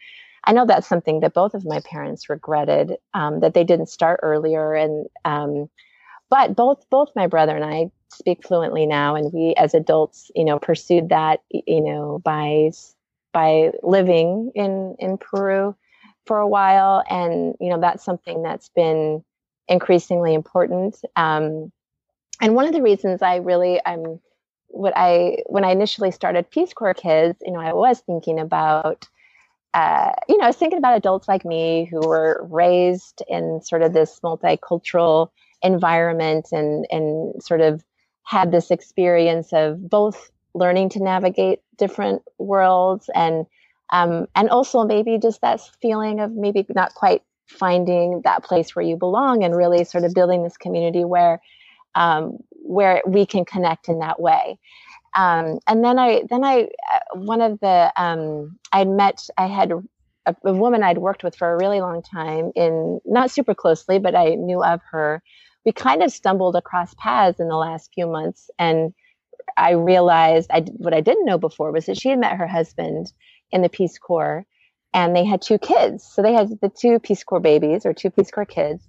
[0.46, 4.20] i know that's something that both of my parents regretted um, that they didn't start
[4.24, 4.74] earlier.
[4.74, 5.70] And um,
[6.30, 10.46] but both both my brother and i speak fluently now and we as adults you
[10.46, 12.70] know pursued that you know by
[13.34, 15.76] by living in in peru
[16.26, 17.04] for a while.
[17.10, 19.24] And you know that's something that's been
[19.68, 20.98] increasingly important.
[21.16, 21.72] Um,
[22.42, 24.20] and one of the reasons i really i'm
[24.74, 29.08] what i when i initially started peace corps kids you know i was thinking about
[29.74, 33.82] uh, you know i was thinking about adults like me who were raised in sort
[33.82, 35.30] of this multicultural
[35.62, 37.84] environment and and sort of
[38.24, 43.46] had this experience of both learning to navigate different worlds and
[43.92, 48.86] um, and also maybe just that feeling of maybe not quite finding that place where
[48.86, 51.42] you belong and really sort of building this community where
[51.96, 54.58] um, where we can connect in that way
[55.16, 59.72] um, and then i then i uh, one of the um, i met i had
[59.72, 64.00] a, a, woman i'd worked with for a really long time in not super closely
[64.00, 65.22] but i knew of her
[65.66, 68.94] we kind of stumbled across paths in the last few months and
[69.58, 73.12] i realized I, what i didn't know before was that she had met her husband
[73.54, 74.46] in the Peace Corps,
[74.94, 76.04] and they had two kids.
[76.04, 78.84] So they had the two Peace Corps babies or two Peace Corps kids.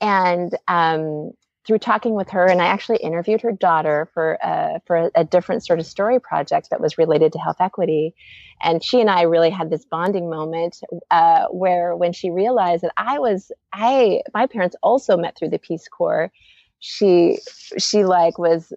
[0.00, 1.32] And um,
[1.68, 5.24] through talking with her, and I actually interviewed her daughter for uh, for a, a,
[5.24, 8.14] different sort of story project that was related to health equity.
[8.62, 12.94] And she and I really had this bonding moment uh, where, when she realized that
[12.96, 16.32] I was, I my parents also met through the Peace Corps.
[16.78, 17.38] She
[17.76, 18.72] she like was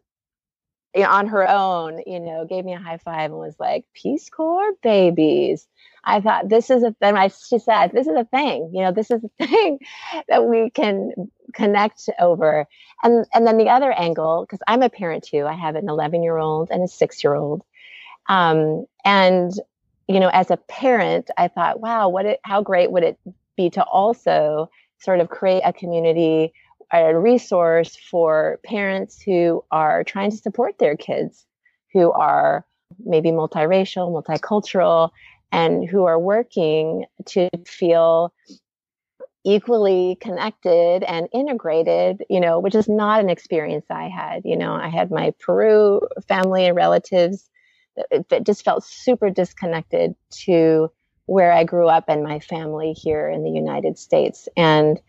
[0.93, 3.85] you know, on her own, you know, gave me a high five and was like,
[3.93, 5.65] Peace Corps babies.
[6.03, 7.15] I thought this is a thing.
[7.15, 9.79] I, she said, this is a thing, you know, this is a thing
[10.27, 11.13] that we can
[11.53, 12.67] connect over.
[13.03, 16.23] And, and then the other angle, because I'm a parent too, I have an 11
[16.23, 17.63] year old and a six year old.
[18.27, 19.51] Um, and,
[20.07, 23.19] you know, as a parent, I thought, wow, what it, how great would it
[23.57, 26.53] be to also sort of create a community
[26.93, 31.45] a resource for parents who are trying to support their kids
[31.93, 32.65] who are
[33.05, 35.11] maybe multiracial, multicultural,
[35.51, 38.33] and who are working to feel
[39.43, 44.43] equally connected and integrated, you know, which is not an experience I had.
[44.45, 47.49] You know, I had my Peru family and relatives
[48.29, 50.91] that just felt super disconnected to
[51.25, 54.47] where I grew up and my family here in the United States.
[54.55, 54.99] And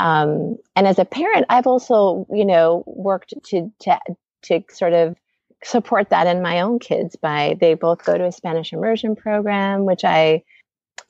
[0.00, 3.98] um, and as a parent, I've also, you know, worked to, to,
[4.42, 5.16] to sort of
[5.62, 9.84] support that in my own kids by they both go to a Spanish immersion program,
[9.84, 10.42] which I,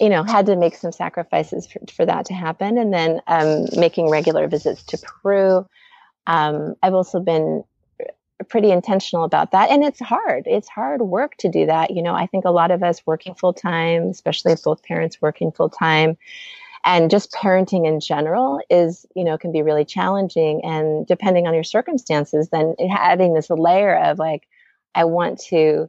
[0.01, 2.79] you know, had to make some sacrifices for, for that to happen.
[2.79, 5.67] And then um, making regular visits to Peru.
[6.27, 7.65] Um, I've also been
[8.49, 9.71] pretty intentional about that.
[9.71, 10.45] And it's hard.
[10.47, 11.91] It's hard work to do that.
[11.93, 15.23] You know, I think a lot of us working full time, especially if both parents
[15.23, 16.17] working full time,
[16.85, 21.55] and just parenting in general is you know can be really challenging and depending on
[21.55, 24.47] your circumstances then adding this layer of like
[24.95, 25.89] i want to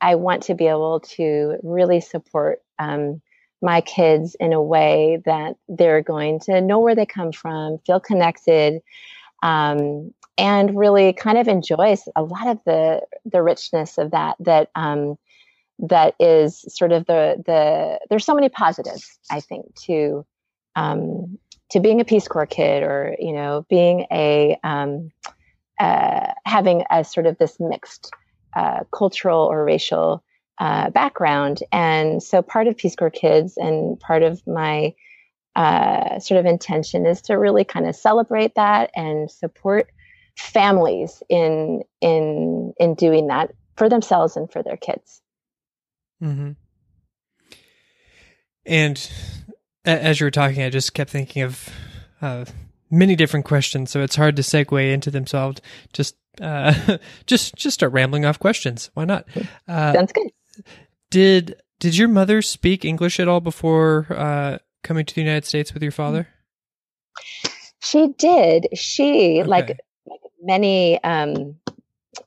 [0.00, 3.20] i want to be able to really support um,
[3.62, 8.00] my kids in a way that they're going to know where they come from feel
[8.00, 8.80] connected
[9.42, 14.70] um, and really kind of enjoy a lot of the the richness of that that
[14.74, 15.16] um,
[15.78, 20.24] that is sort of the the there's so many positives i think to
[20.76, 21.38] um,
[21.70, 25.10] to being a peace corps kid or you know being a um,
[25.78, 28.10] uh, having a sort of this mixed
[28.56, 30.22] uh, cultural or racial
[30.60, 34.94] uh, background and so part of peace corps kids and part of my
[35.56, 39.90] uh, sort of intention is to really kind of celebrate that and support
[40.36, 45.20] families in in in doing that for themselves and for their kids
[46.22, 46.50] Mm-hmm.
[48.66, 49.10] And
[49.84, 51.68] as you were talking, I just kept thinking of
[52.20, 52.44] uh,
[52.90, 55.26] many different questions, so it's hard to segue into them.
[55.26, 55.54] So
[55.92, 58.90] just uh, just just start rambling off questions.
[58.94, 59.26] Why not?
[59.66, 60.30] Uh, Sounds good.
[61.10, 65.72] Did did your mother speak English at all before uh, coming to the United States
[65.72, 66.28] with your father?
[67.80, 68.68] She did.
[68.74, 69.44] She okay.
[69.44, 71.56] like like many um,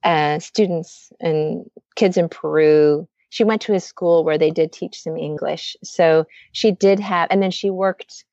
[0.03, 5.01] uh, students and kids in Peru she went to a school where they did teach
[5.01, 5.75] some English.
[5.83, 8.25] So she did have, and then she worked.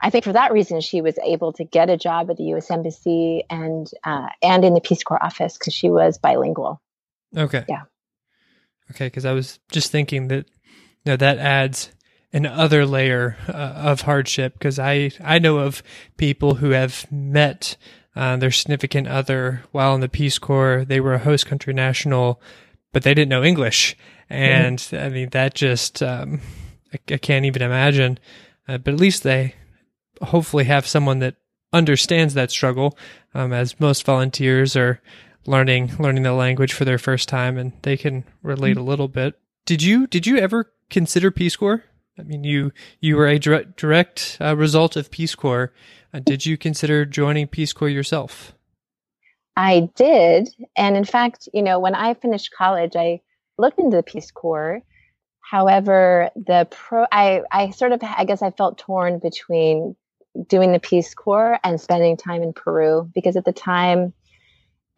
[0.00, 2.68] I think for that reason, she was able to get a job at the U.S.
[2.68, 6.82] Embassy and uh, and in the Peace Corps office because she was bilingual.
[7.36, 7.64] Okay.
[7.68, 7.82] Yeah.
[8.92, 10.46] Okay, because I was just thinking that
[11.04, 11.90] you know, that adds
[12.32, 15.82] an other layer uh, of hardship because I I know of
[16.16, 17.76] people who have met
[18.14, 20.84] uh, their significant other while in the Peace Corps.
[20.86, 22.40] They were a host country national,
[22.92, 23.96] but they didn't know English,
[24.28, 25.04] and mm-hmm.
[25.04, 26.40] I mean that just um,
[26.92, 28.18] I, I, can't even imagine.
[28.68, 29.54] Uh, but at least they
[30.20, 31.36] hopefully have someone that
[31.72, 32.96] understands that struggle,
[33.34, 35.00] um, as most volunteers are
[35.46, 39.38] learning learning the language for their first time, and they can relate a little bit.
[39.64, 41.84] Did you did you ever consider Peace Corps?
[42.18, 45.72] I mean, you you were a direct, direct uh, result of Peace Corps.
[46.12, 48.54] Uh, did you consider joining Peace Corps yourself?
[49.56, 53.20] I did, and in fact, you know, when I finished college, I
[53.58, 54.82] looked into the Peace Corps.
[55.40, 59.96] However, the pro, I I sort of, I guess, I felt torn between
[60.48, 64.12] doing the Peace Corps and spending time in Peru because at the time,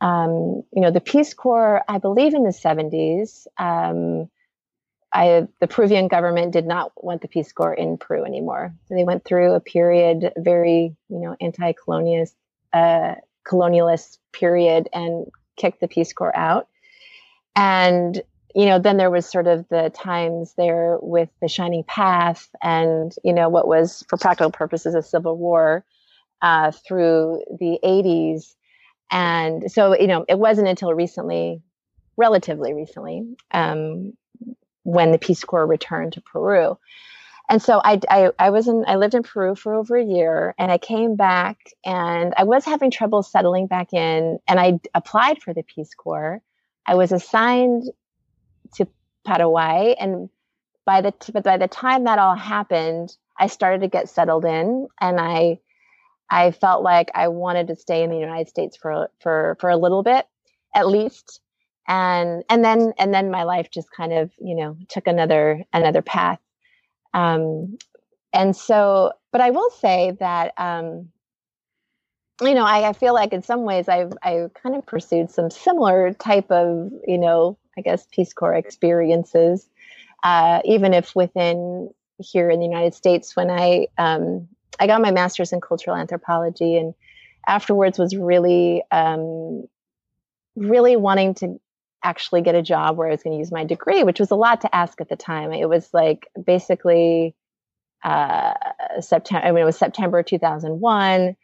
[0.05, 3.49] um, you know, the Peace Corps, I believe in the seventies.
[3.59, 4.29] Um,
[5.13, 8.75] I, the Peruvian government did not want the Peace Corps in Peru anymore.
[8.87, 12.35] So they went through a period, very, you know, anti-colonialist,
[12.73, 13.15] uh,
[13.47, 16.69] colonialist period, and kicked the Peace Corps out.
[17.57, 18.21] And
[18.55, 23.15] you know, then there was sort of the times there with the Shining Path, and
[23.25, 25.85] you know, what was, for practical purposes, a civil war
[26.43, 28.55] uh, through the '80s.
[29.15, 31.63] And so, you know, it wasn't until recently,
[32.17, 34.13] relatively recently, um,
[34.83, 36.77] when the Peace Corps returned to Peru.
[37.49, 40.57] And so I, I, I was in, I lived in Peru for over a year
[40.59, 45.41] and I came back and I was having trouble settling back in and I applied
[45.41, 46.43] for the Peace Corps.
[46.85, 47.85] I was assigned
[48.75, 48.89] to
[49.25, 50.29] Paraguay and
[50.87, 55.21] by the, by the time that all happened, I started to get settled in and
[55.21, 55.61] I,
[56.35, 59.77] I felt like I wanted to stay in the United States for, for, for a
[59.77, 60.27] little bit
[60.75, 61.41] at least.
[61.87, 66.01] And and then and then my life just kind of you know took another another
[66.01, 66.41] path.
[67.13, 67.77] Um
[68.35, 71.09] and so but i will say that um
[72.43, 75.51] you know I, I feel like in some ways i've i kind of pursued some
[75.51, 79.69] similar type of you know i guess peace corps experiences
[80.25, 84.49] uh even if within here in the united states when i um
[84.81, 86.95] i got my master's in cultural anthropology and
[87.47, 89.67] afterwards was really um
[90.57, 91.59] really wanting to
[92.05, 94.37] actually get a job where I was going to use my degree, which was a
[94.37, 95.53] lot to ask at the time.
[95.53, 97.35] It was like basically
[98.05, 98.53] uh,
[99.01, 99.47] September.
[99.47, 101.37] I mean, it was September 2001,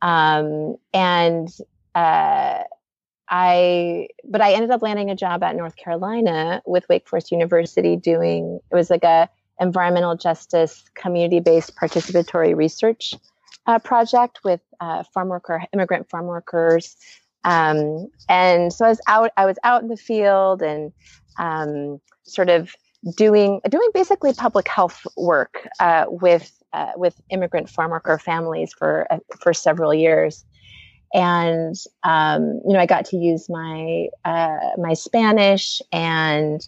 [0.00, 1.48] um, and
[1.94, 2.62] uh,
[3.28, 4.08] I.
[4.24, 8.60] But I ended up landing a job at North Carolina with Wake Forest University, doing
[8.70, 9.28] it was like a
[9.60, 13.14] environmental justice community-based participatory research
[13.66, 16.96] uh, project with uh, farm worker immigrant farm workers
[17.44, 20.92] um, and so I was out, I was out in the field and
[21.38, 22.74] um, sort of
[23.16, 29.06] doing doing basically public health work uh, with uh, with immigrant farm worker families for
[29.10, 30.44] uh, for several years.
[31.14, 36.66] And um, you know, I got to use my uh, my Spanish and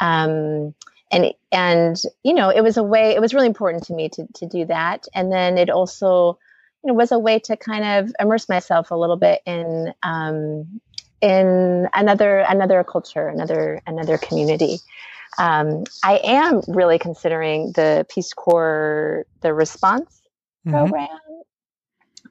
[0.00, 0.74] um,
[1.12, 3.14] and and you know, it was a way.
[3.14, 5.06] It was really important to me to to do that.
[5.14, 6.38] And then it also
[6.82, 10.80] you know, was a way to kind of immerse myself a little bit in um,
[11.20, 14.78] in another another culture, another another community.
[15.38, 20.20] Um, I am really considering the Peace Corps the response
[20.66, 20.76] mm-hmm.
[20.76, 21.08] program,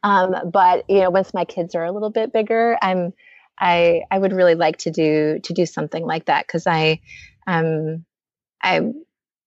[0.04, 3.13] um, but you know, once my kids are a little bit bigger, I'm
[3.58, 7.00] I I would really like to do to do something like that because I
[7.48, 8.06] um
[8.63, 8.82] I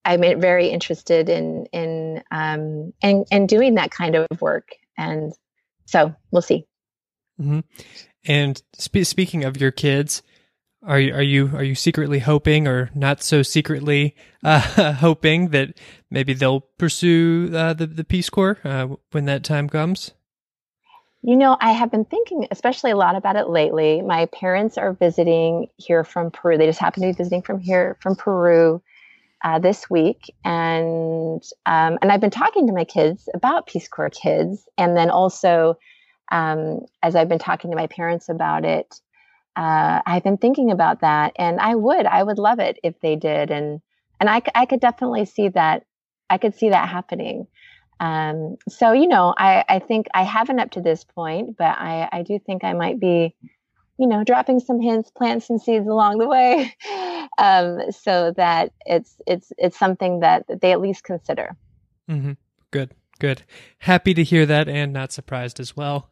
[0.05, 5.33] I'm very interested in in um in, in doing that kind of work and
[5.87, 6.67] so we'll see.
[7.41, 7.61] Mm-hmm.
[8.27, 10.23] And sp- speaking of your kids,
[10.87, 15.79] are you are you are you secretly hoping, or not so secretly uh, hoping that
[16.11, 20.13] maybe they'll pursue uh, the the Peace Corps uh, when that time comes?
[21.23, 24.03] You know, I have been thinking, especially a lot about it lately.
[24.03, 26.59] My parents are visiting here from Peru.
[26.59, 28.83] They just happen to be visiting from here from Peru
[29.45, 34.11] uh, this week, and um, and I've been talking to my kids about Peace Corps
[34.11, 35.79] kids, and then also
[36.33, 39.01] um, as I've been talking to my parents about it,
[39.55, 43.17] uh, I've been thinking about that, and I would, I would love it if they
[43.17, 43.81] did, and
[44.19, 45.85] and I, I could definitely see that,
[46.31, 47.47] I could see that happening.
[48.01, 52.09] Um, so you know, I I think I haven't up to this point, but I
[52.11, 53.37] I do think I might be
[53.99, 56.75] you know, dropping some hints, plant some seeds along the way,
[57.39, 61.57] um, so that it's it's it's something that they at least consider.
[62.11, 62.33] Mm-hmm.
[62.71, 63.43] Good, good.
[63.79, 66.11] Happy to hear that, and not surprised as well.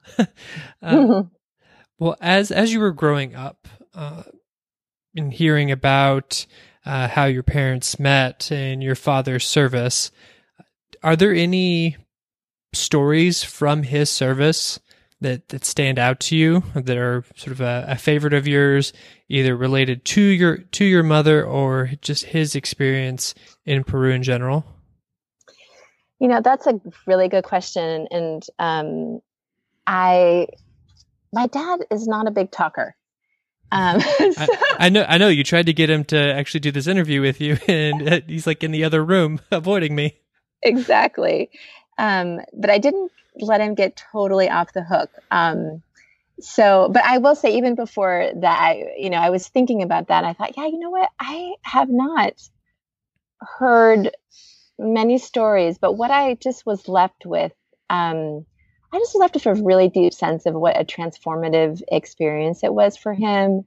[0.82, 1.22] uh,
[1.98, 4.22] well, as as you were growing up, uh,
[5.16, 6.46] and hearing about
[6.86, 10.10] uh, how your parents met and your father's service.
[11.02, 11.96] Are there any
[12.72, 14.80] stories from his service
[15.22, 18.92] that, that stand out to you that are sort of a, a favorite of yours,
[19.28, 24.64] either related to your to your mother or just his experience in Peru in general?
[26.18, 29.20] You know, that's a really good question, and um,
[29.88, 30.46] I,
[31.32, 32.94] my dad is not a big talker.
[33.72, 34.48] Um, so, I,
[34.78, 35.28] I, know, I know.
[35.28, 38.62] You tried to get him to actually do this interview with you, and he's like
[38.62, 40.18] in the other room, avoiding me.
[40.62, 41.50] Exactly,
[41.98, 43.10] um, but I didn't
[43.42, 45.10] let him get totally off the hook.
[45.30, 45.82] Um,
[46.40, 50.08] so, but I will say, even before that, I, you know, I was thinking about
[50.08, 50.24] that.
[50.24, 51.10] I thought, yeah, you know what?
[51.20, 52.34] I have not
[53.40, 54.10] heard
[54.78, 57.52] many stories, but what I just was left with,
[57.90, 58.44] um,
[58.92, 62.96] I just left with a really deep sense of what a transformative experience it was
[62.96, 63.64] for him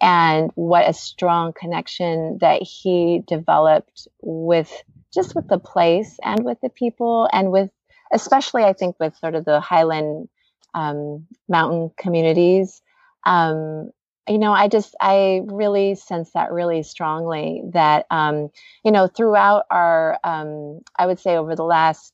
[0.00, 4.72] and what a strong connection that he developed with
[5.12, 7.70] just with the place and with the people and with
[8.12, 10.28] especially I think with sort of the highland
[10.74, 12.82] um, mountain communities.
[13.24, 13.90] Um,
[14.28, 18.50] you know, I just I really sense that really strongly that um,
[18.84, 22.12] you know throughout our um, I would say over the last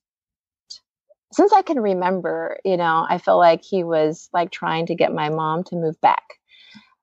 [1.33, 5.13] since I can remember, you know, I feel like he was like trying to get
[5.13, 6.23] my mom to move back.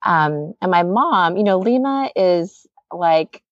[0.04, 3.44] Um, and my mom, you know, Lima is like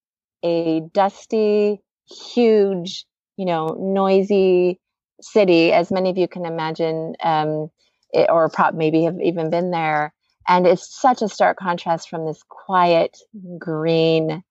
[0.41, 4.79] a dusty, huge, you know, noisy
[5.21, 7.69] city, as many of you can imagine, um,
[8.11, 10.13] it, or prop maybe have even been there.
[10.47, 13.17] And it's such a stark contrast from this quiet,
[13.59, 14.43] green,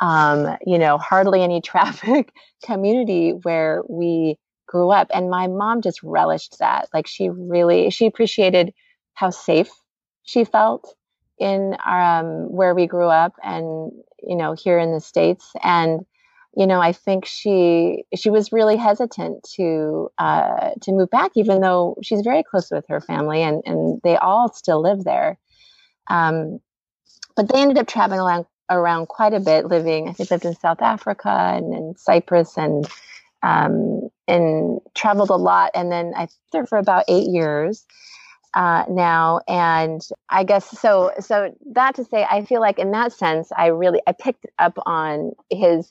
[0.00, 2.32] um, you know, hardly any traffic
[2.64, 5.08] community where we grew up.
[5.14, 6.88] And my mom just relished that.
[6.92, 8.72] Like she really, she appreciated
[9.14, 9.70] how safe
[10.24, 10.94] she felt
[11.38, 15.52] in um, where we grew up and, you know, here in the States.
[15.62, 16.04] And
[16.56, 21.60] you know, I think she she was really hesitant to uh, to move back, even
[21.60, 25.38] though she's very close with her family and and they all still live there.
[26.08, 26.60] Um,
[27.36, 30.08] but they ended up traveling around around quite a bit, living.
[30.08, 32.86] I think lived in South Africa and in Cyprus and
[33.42, 35.72] um, and traveled a lot.
[35.74, 37.84] And then I there for about eight years.
[38.54, 43.12] Uh, now and i guess so so that to say i feel like in that
[43.12, 45.90] sense i really i picked up on his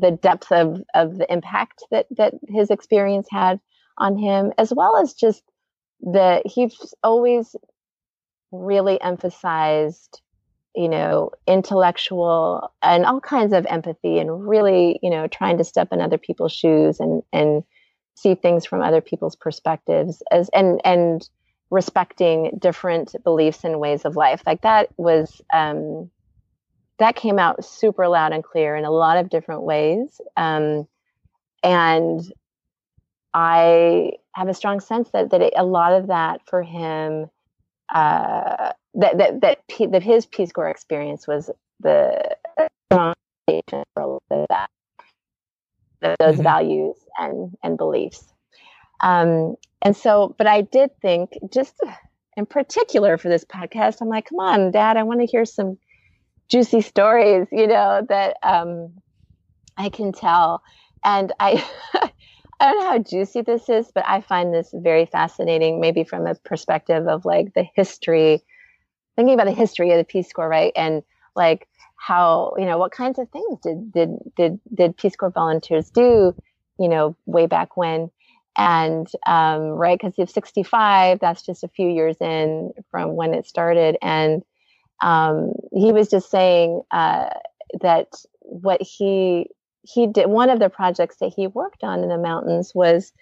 [0.00, 3.60] the depth of of the impact that that his experience had
[3.98, 5.42] on him as well as just
[6.00, 7.56] the he's always
[8.52, 10.20] really emphasized
[10.74, 15.88] you know intellectual and all kinds of empathy and really you know trying to step
[15.92, 17.64] in other people's shoes and and
[18.14, 21.28] see things from other people's perspectives as and and
[21.70, 24.42] respecting different beliefs and ways of life.
[24.46, 26.10] Like that was um
[27.00, 30.20] that came out super loud and clear in a lot of different ways.
[30.36, 30.86] Um,
[31.62, 32.20] and
[33.34, 37.30] I have a strong sense that that it, a lot of that for him,
[37.92, 42.36] uh, that that that, P, that his Peace Corps experience was the
[42.90, 44.70] foundation for a lot of that,
[46.00, 46.42] those mm-hmm.
[46.42, 48.32] values and and beliefs.
[49.02, 51.74] Um, and so, but I did think just
[52.36, 55.78] in particular for this podcast, I'm like, come on, Dad, I want to hear some
[56.50, 58.92] juicy stories, you know, that um,
[59.76, 60.62] I can tell.
[61.04, 65.80] And I, I don't know how juicy this is, but I find this very fascinating,
[65.80, 68.42] maybe from a perspective of like the history,
[69.16, 70.72] thinking about the history of the Peace Corps, right?
[70.76, 71.02] And
[71.36, 75.90] like how, you know, what kinds of things did did did did Peace Corps volunteers
[75.90, 76.34] do,
[76.78, 78.10] you know, way back when?
[78.56, 83.32] And um, right, because you have 65, that's just a few years in from when
[83.32, 84.42] it started, and
[85.00, 87.30] um, he was just saying uh,
[87.80, 88.08] that
[88.40, 89.50] what he
[89.82, 93.12] he did one of the projects that he worked on in the mountains was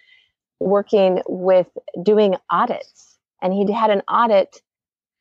[0.60, 1.68] working with
[2.02, 3.18] doing audits.
[3.40, 4.60] And he had an audit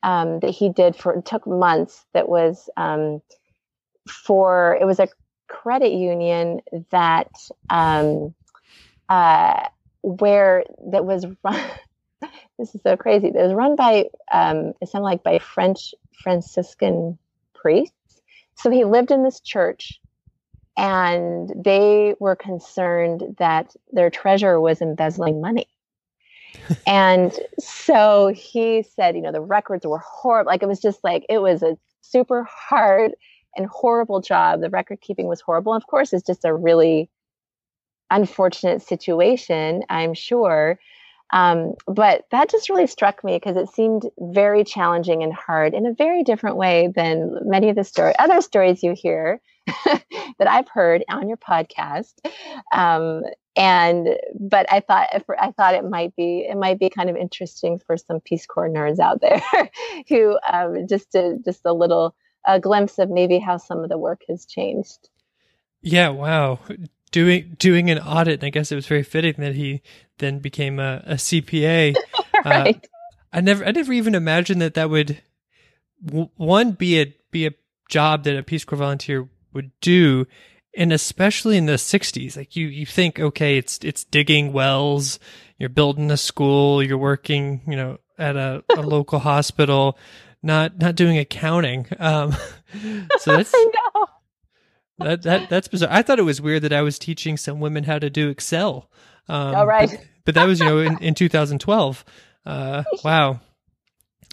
[0.02, 3.22] um, that he did for took months that was um,
[4.08, 5.08] for it was a
[5.48, 7.30] credit union that
[7.70, 8.34] um,
[9.08, 9.68] uh,
[10.02, 11.70] where that was run
[12.58, 13.28] this is so crazy.
[13.28, 17.18] It was run by um, it sounded like by French Franciscan
[17.54, 18.20] priests.
[18.56, 20.00] So he lived in this church,
[20.76, 25.68] and they were concerned that their treasurer was embezzling money.
[26.86, 30.50] and so he said, you know, the records were horrible.
[30.50, 33.12] Like it was just like it was a super hard
[33.56, 34.60] and horrible job.
[34.60, 35.74] The record keeping was horrible.
[35.74, 37.08] And of course, it's just a really
[38.10, 40.78] unfortunate situation, I'm sure.
[41.30, 45.86] Um, but that just really struck me because it seemed very challenging and hard in
[45.86, 49.40] a very different way than many of the story, other stories you hear
[49.84, 52.14] that I've heard on your podcast.
[52.72, 53.22] Um,
[53.56, 54.08] and
[54.38, 55.08] but I thought
[55.38, 58.70] I thought it might be it might be kind of interesting for some Peace Corps
[58.70, 59.42] nerds out there
[60.08, 62.14] who um, just a, just a little
[62.46, 65.08] a glimpse of maybe how some of the work has changed.
[65.82, 66.60] Yeah, wow.
[67.10, 69.82] Doing doing an audit, and I guess it was very fitting that he
[70.18, 71.94] then became a, a CPA.
[72.44, 72.76] right.
[72.76, 72.88] Uh,
[73.32, 75.20] I never I never even imagined that that would
[76.00, 77.52] one be a be a
[77.88, 80.26] job that a Peace Corps volunteer would do,
[80.76, 82.36] and especially in the '60s.
[82.36, 85.18] Like you you think, okay, it's it's digging wells,
[85.58, 89.98] you're building a school, you're working, you know, at a, a local hospital,
[90.42, 91.86] not not doing accounting.
[91.98, 92.32] Um,
[93.18, 93.54] so that's
[94.98, 95.90] that that that's bizarre.
[95.92, 98.90] I thought it was weird that I was teaching some women how to do Excel.
[99.28, 102.04] Um, All right, but, but that was you know in, in 2012.
[102.44, 103.40] Uh, wow.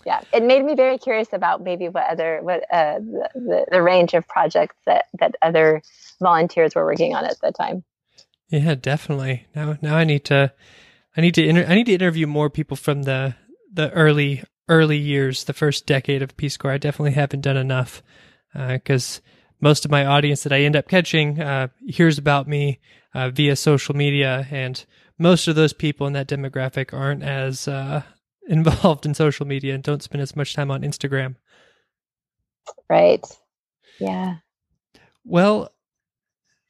[0.06, 4.14] Yeah, it made me very curious about maybe what other what uh, the, the range
[4.14, 5.82] of projects that that other
[6.22, 7.84] volunteers were working on at the time.
[8.50, 9.48] Yeah, definitely.
[9.56, 10.54] Now now I need to
[11.18, 13.36] I need to inter- I need to interview more people from the
[13.74, 16.72] the early early years, the first decade of Peace Corps.
[16.72, 18.04] I definitely haven't done enough
[18.54, 19.30] because uh,
[19.62, 22.80] most of my audience that I end up catching uh, hears about me
[23.14, 24.84] uh, via social media, and
[25.18, 28.04] most of those people in that demographic aren't as uh,
[28.48, 31.36] involved in social media and don't spend as much time on Instagram.
[32.90, 33.26] Right.
[34.00, 34.36] Yeah.
[35.24, 35.72] Well,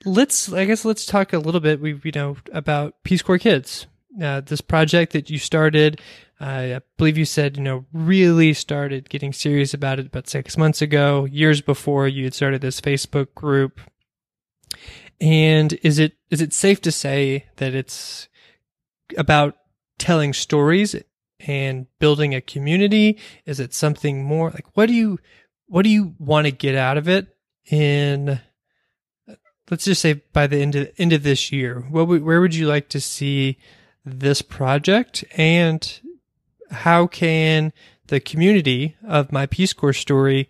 [0.06, 3.88] let's I guess let's talk a little bit we you know about Peace Corps Kids.
[4.22, 6.00] Uh, this project that you started,
[6.40, 10.82] I believe you said you know really started getting serious about it about six months
[10.82, 11.26] ago.
[11.26, 13.80] Years before you had started this Facebook group.
[15.22, 18.28] And is it is it safe to say that it's
[19.18, 19.56] about
[19.98, 20.96] telling stories
[21.40, 23.18] and building a community?
[23.46, 25.20] Is it something more like what do you
[25.68, 27.28] what do you want to get out of it
[27.70, 28.40] in
[29.72, 31.86] let's just say by the end of end of this year?
[31.90, 33.58] What where would you like to see
[34.06, 36.00] this project and
[36.72, 37.74] how can
[38.08, 40.50] the community of my Peace Corps story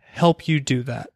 [0.00, 1.10] help you do that?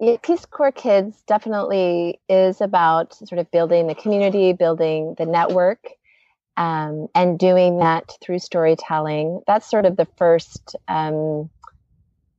[0.00, 5.86] Yeah, Peace Corps Kids definitely is about sort of building the community, building the network,
[6.56, 9.42] um, and doing that through storytelling.
[9.46, 11.50] That's sort of the first, um,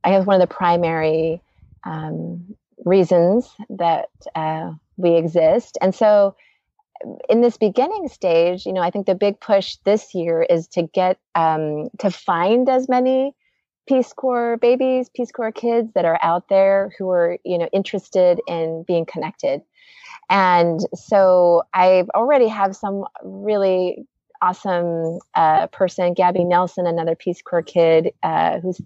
[0.02, 1.40] I guess, one of the primary
[1.84, 5.78] um, reasons that uh, we exist.
[5.80, 6.34] And so,
[7.28, 10.82] in this beginning stage, you know, I think the big push this year is to
[10.82, 13.34] get um, to find as many
[13.88, 18.40] Peace Corps babies, Peace Corps kids that are out there who are, you know, interested
[18.46, 19.62] in being connected.
[20.30, 24.06] And so I already have some really
[24.40, 28.80] awesome uh, person, Gabby Nelson, another Peace Corps kid uh, who's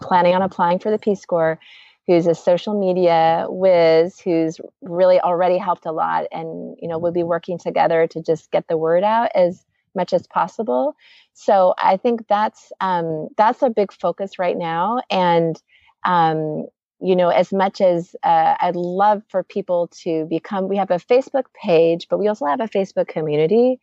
[0.00, 1.58] planning on applying for the Peace Corps,
[2.06, 7.12] who's a social media whiz, who's really already helped a lot, and you know we'll
[7.12, 10.94] be working together to just get the word out as much as possible.
[11.34, 15.60] So I think that's um, that's a big focus right now, and
[16.04, 16.66] um,
[17.02, 20.98] you know, as much as uh, I'd love for people to become, we have a
[20.98, 23.80] Facebook page, but we also have a Facebook community.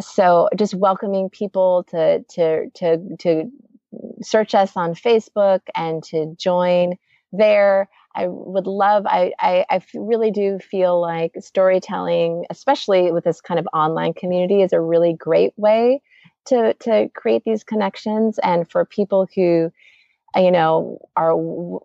[0.00, 3.50] So just welcoming people to to to to
[4.22, 6.94] search us on Facebook and to join
[7.32, 7.88] there.
[8.14, 13.58] I would love, I, I, I really do feel like storytelling, especially with this kind
[13.58, 16.02] of online community, is a really great way
[16.46, 18.38] to, to create these connections.
[18.42, 19.70] And for people who,
[20.36, 21.34] you know, are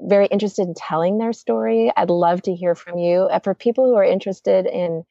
[0.01, 3.27] very interested in telling their story, I'd love to hear from you.
[3.27, 5.03] And for people who are interested in,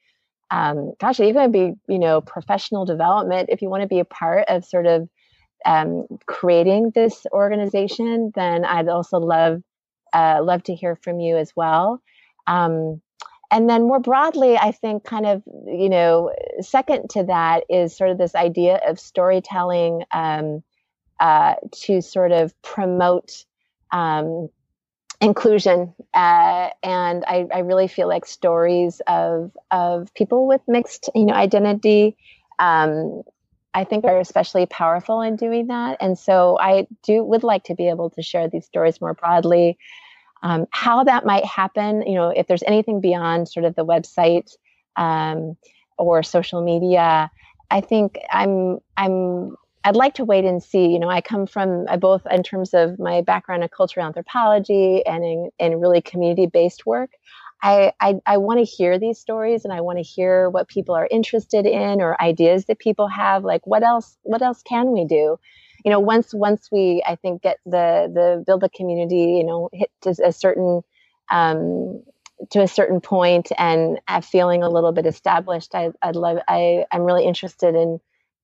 [0.51, 4.45] um, gosh, even be, you know, professional development, if you want to be a part
[4.49, 5.09] of sort of
[5.65, 9.63] um, creating this organization, then I'd also love
[10.17, 12.03] uh, love to hear from you as well.
[12.47, 13.03] Um,
[13.51, 18.11] and then more broadly, I think kind of, you know, second to that is sort
[18.11, 20.63] of this idea of storytelling um,
[21.21, 21.55] uh,
[21.85, 23.45] to sort of promote
[23.93, 24.49] um,
[25.21, 25.95] inclusion.
[26.15, 31.35] Uh, and I, I, really feel like stories of, of people with mixed, you know,
[31.35, 32.17] identity
[32.59, 33.23] um,
[33.77, 35.99] I think are especially powerful in doing that.
[36.01, 39.77] And so I do would like to be able to share these stories more broadly.
[40.47, 44.55] Um, how that might happen, you know, if there's anything beyond sort of the website
[44.95, 45.57] um,
[45.99, 47.29] or social media,
[47.69, 50.87] I think I'm I'm I'd like to wait and see.
[50.87, 55.05] You know, I come from uh, both in terms of my background in cultural anthropology
[55.05, 57.11] and in, in really community based work.
[57.65, 60.95] I, I, I want to hear these stories and I want to hear what people
[60.95, 63.43] are interested in or ideas that people have.
[63.43, 64.17] Like, what else?
[64.23, 65.39] What else can we do?
[65.87, 69.71] You know once once we i think get the the build a community you know
[69.73, 70.83] hit to a certain
[71.31, 72.03] um,
[72.51, 76.39] to a certain point and feeling a little bit established, I, I'd love.
[76.49, 78.01] I I'm really interested in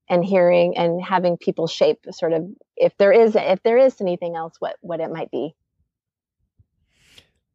[0.08, 4.34] and hearing and having people shape sort of if there is if there is anything
[4.34, 5.54] else what what it might be.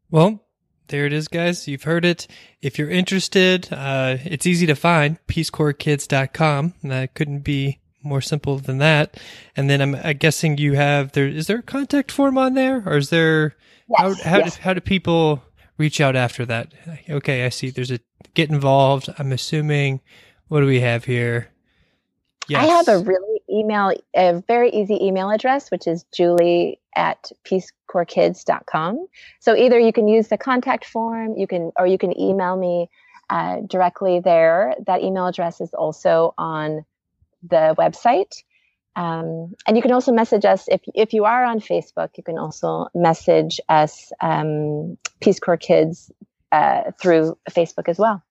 [0.10, 0.44] Well
[0.88, 1.68] there it is guys.
[1.68, 2.26] You've heard it.
[2.62, 8.78] If you're interested uh, it's easy to find peacecorpskids.com that couldn't be more simple than
[8.80, 9.18] that
[9.56, 12.84] and then i'm, I'm guessing you have there is there a contact form on there
[12.86, 13.56] or is there
[13.90, 14.56] yes, how, how, yes.
[14.56, 15.44] do, how do people
[15.78, 16.74] reach out after that
[17.10, 18.00] okay i see there's a
[18.34, 20.02] get involved i'm assuming
[20.48, 21.50] what do we have here
[22.48, 22.64] Yes.
[22.64, 29.08] I have a really email, a very easy email address, which is julie at peacecorpskids.com.
[29.40, 32.90] So either you can use the contact form, you can, or you can email me
[33.30, 34.76] uh, directly there.
[34.86, 36.86] That email address is also on
[37.44, 38.34] the website.
[38.96, 42.10] Um, and you can also message us if if you are on Facebook.
[42.18, 46.12] You can also message us um, Peace Corps Kids
[46.52, 48.24] uh, through Facebook as well.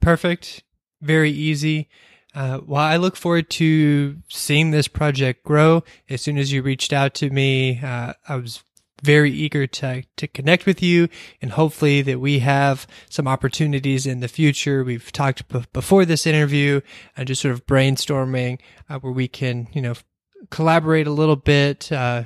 [0.00, 0.62] Perfect.
[1.02, 1.88] Very easy.
[2.34, 5.84] Uh, well, I look forward to seeing this project grow.
[6.08, 8.62] As soon as you reached out to me, uh, I was
[9.06, 11.08] very eager to to connect with you,
[11.40, 14.84] and hopefully that we have some opportunities in the future.
[14.84, 16.80] We've talked b- before this interview,
[17.16, 18.58] and uh, just sort of brainstorming
[18.90, 19.94] uh, where we can, you know,
[20.50, 21.90] collaborate a little bit.
[21.90, 22.24] Uh,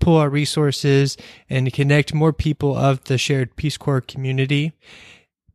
[0.00, 1.16] pull our resources
[1.50, 4.72] and connect more people of the shared Peace Corps community.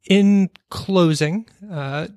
[0.08, 2.08] In closing, uh,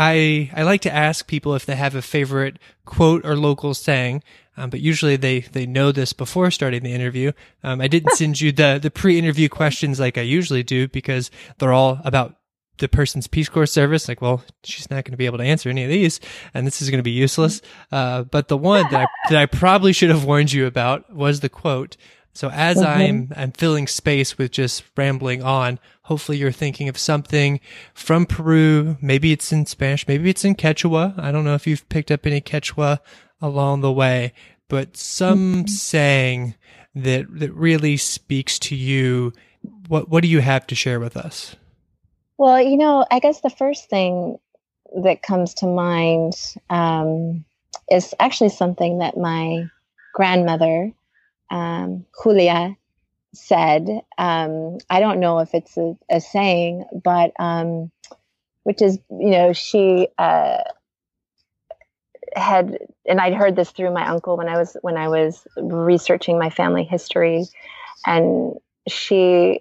[0.00, 4.22] I I like to ask people if they have a favorite quote or local saying,
[4.56, 7.32] um, but usually they they know this before starting the interview.
[7.62, 11.74] Um, I didn't send you the the pre-interview questions like I usually do because they're
[11.74, 12.36] all about
[12.78, 14.08] the person's Peace Corps service.
[14.08, 16.18] Like, well, she's not going to be able to answer any of these,
[16.54, 17.60] and this is going to be useless.
[17.92, 21.40] Uh, but the one that I that I probably should have warned you about was
[21.40, 21.98] the quote.
[22.32, 22.86] So as mm-hmm.
[22.86, 25.78] I'm I'm filling space with just rambling on,
[26.10, 27.60] hopefully you're thinking of something
[27.94, 28.96] from Peru.
[29.00, 31.16] Maybe it's in Spanish, maybe it's in Quechua.
[31.16, 32.98] I don't know if you've picked up any Quechua
[33.40, 34.32] along the way,
[34.68, 36.56] but some saying
[36.96, 39.32] that that really speaks to you.
[39.86, 41.54] What what do you have to share with us?
[42.38, 44.36] Well, you know, I guess the first thing
[45.04, 46.32] that comes to mind
[46.70, 47.44] um,
[47.88, 49.66] is actually something that my
[50.12, 50.90] grandmother
[51.52, 52.76] um, Julia
[53.34, 53.88] said.
[54.18, 57.90] Um, I don't know if it's a, a saying, but um,
[58.64, 60.58] which is, you know, she uh,
[62.34, 66.38] had, and I'd heard this through my uncle when I was when I was researching
[66.38, 67.46] my family history,
[68.06, 68.54] and
[68.88, 69.60] she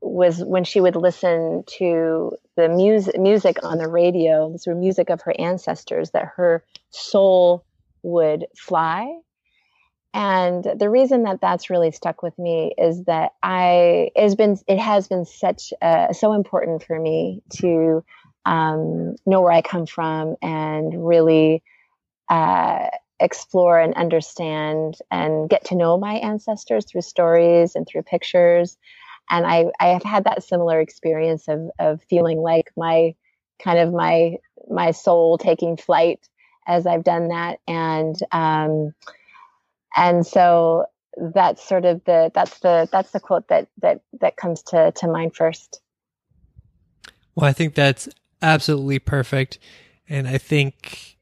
[0.00, 5.10] was when she would listen to the music music on the radio, this was music
[5.10, 7.64] of her ancestors, that her soul
[8.02, 9.18] would fly
[10.12, 14.78] and the reason that that's really stuck with me is that I has been it
[14.78, 18.04] has been such uh, so important for me to
[18.44, 21.62] um, know where I come from and really
[22.28, 22.88] uh,
[23.20, 28.78] explore and understand and get to know my ancestors through stories and through pictures.
[29.30, 33.14] And I I have had that similar experience of of feeling like my
[33.62, 34.38] kind of my
[34.68, 36.28] my soul taking flight
[36.66, 38.16] as I've done that and.
[38.32, 38.92] Um,
[39.96, 40.86] and so
[41.34, 45.08] that's sort of the that's the that's the quote that that that comes to to
[45.08, 45.80] mind first.
[47.34, 48.08] Well i think that's
[48.42, 49.58] absolutely perfect.
[50.08, 51.16] And i think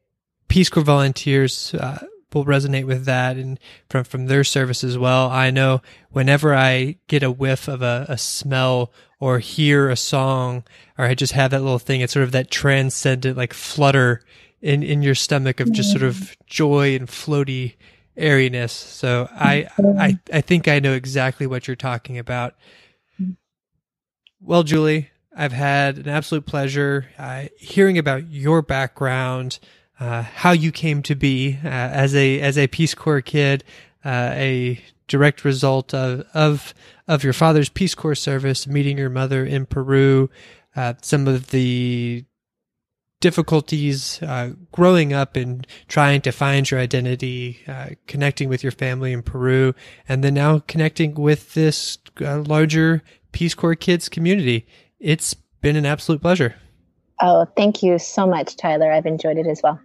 [0.48, 3.58] peace corps volunteers uh, will resonate with that and
[3.88, 5.30] from from their service as well.
[5.30, 10.64] I know whenever i get a whiff of a, a smell or hear a song
[10.96, 14.22] or i just have that little thing it's sort of that transcendent like flutter
[14.62, 17.74] in in your stomach of just sort of joy and floaty
[18.18, 18.72] airiness.
[18.72, 22.54] So I, I, I think I know exactly what you're talking about.
[24.40, 29.58] Well, Julie, I've had an absolute pleasure uh, hearing about your background,
[30.00, 33.64] uh, how you came to be uh, as a as a Peace Corps kid,
[34.04, 36.74] uh, a direct result of of
[37.08, 40.30] of your father's Peace Corps service, meeting your mother in Peru,
[40.76, 42.24] uh, some of the
[43.20, 49.12] difficulties uh, growing up and trying to find your identity, uh, connecting with your family
[49.12, 49.74] in Peru,
[50.08, 53.02] and then now connecting with this uh, larger
[53.32, 54.66] Peace Corps Kids community.
[55.00, 56.54] It's been an absolute pleasure.
[57.20, 58.92] Oh, thank you so much, Tyler.
[58.92, 59.80] I've enjoyed it as well.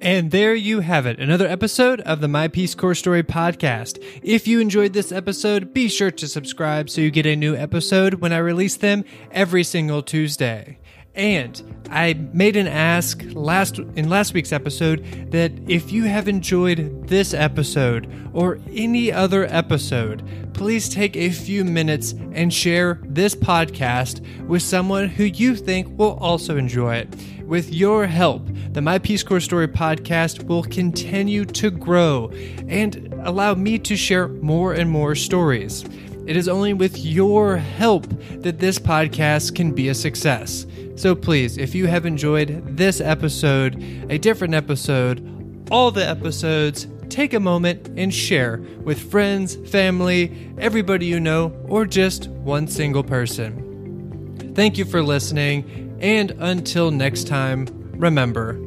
[0.00, 4.02] And there you have it, another episode of the My Peace Corps Story podcast.
[4.22, 8.14] If you enjoyed this episode, be sure to subscribe so you get a new episode
[8.14, 10.78] when I release them every single Tuesday.
[11.16, 17.08] And I made an ask last in last week's episode that if you have enjoyed
[17.08, 24.20] this episode or any other episode, please take a few minutes and share this podcast
[24.46, 27.14] with someone who you think will also enjoy it.
[27.44, 32.30] With your help, the My Peace Corps Story podcast will continue to grow
[32.68, 35.84] and allow me to share more and more stories.
[36.26, 38.08] It is only with your help
[38.42, 40.66] that this podcast can be a success.
[40.96, 45.22] So please, if you have enjoyed this episode, a different episode,
[45.70, 51.84] all the episodes, take a moment and share with friends, family, everybody you know, or
[51.84, 54.52] just one single person.
[54.54, 58.58] Thank you for listening, and until next time, remember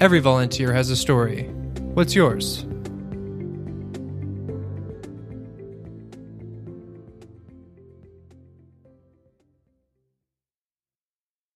[0.00, 1.44] every volunteer has a story.
[1.94, 2.67] What's yours?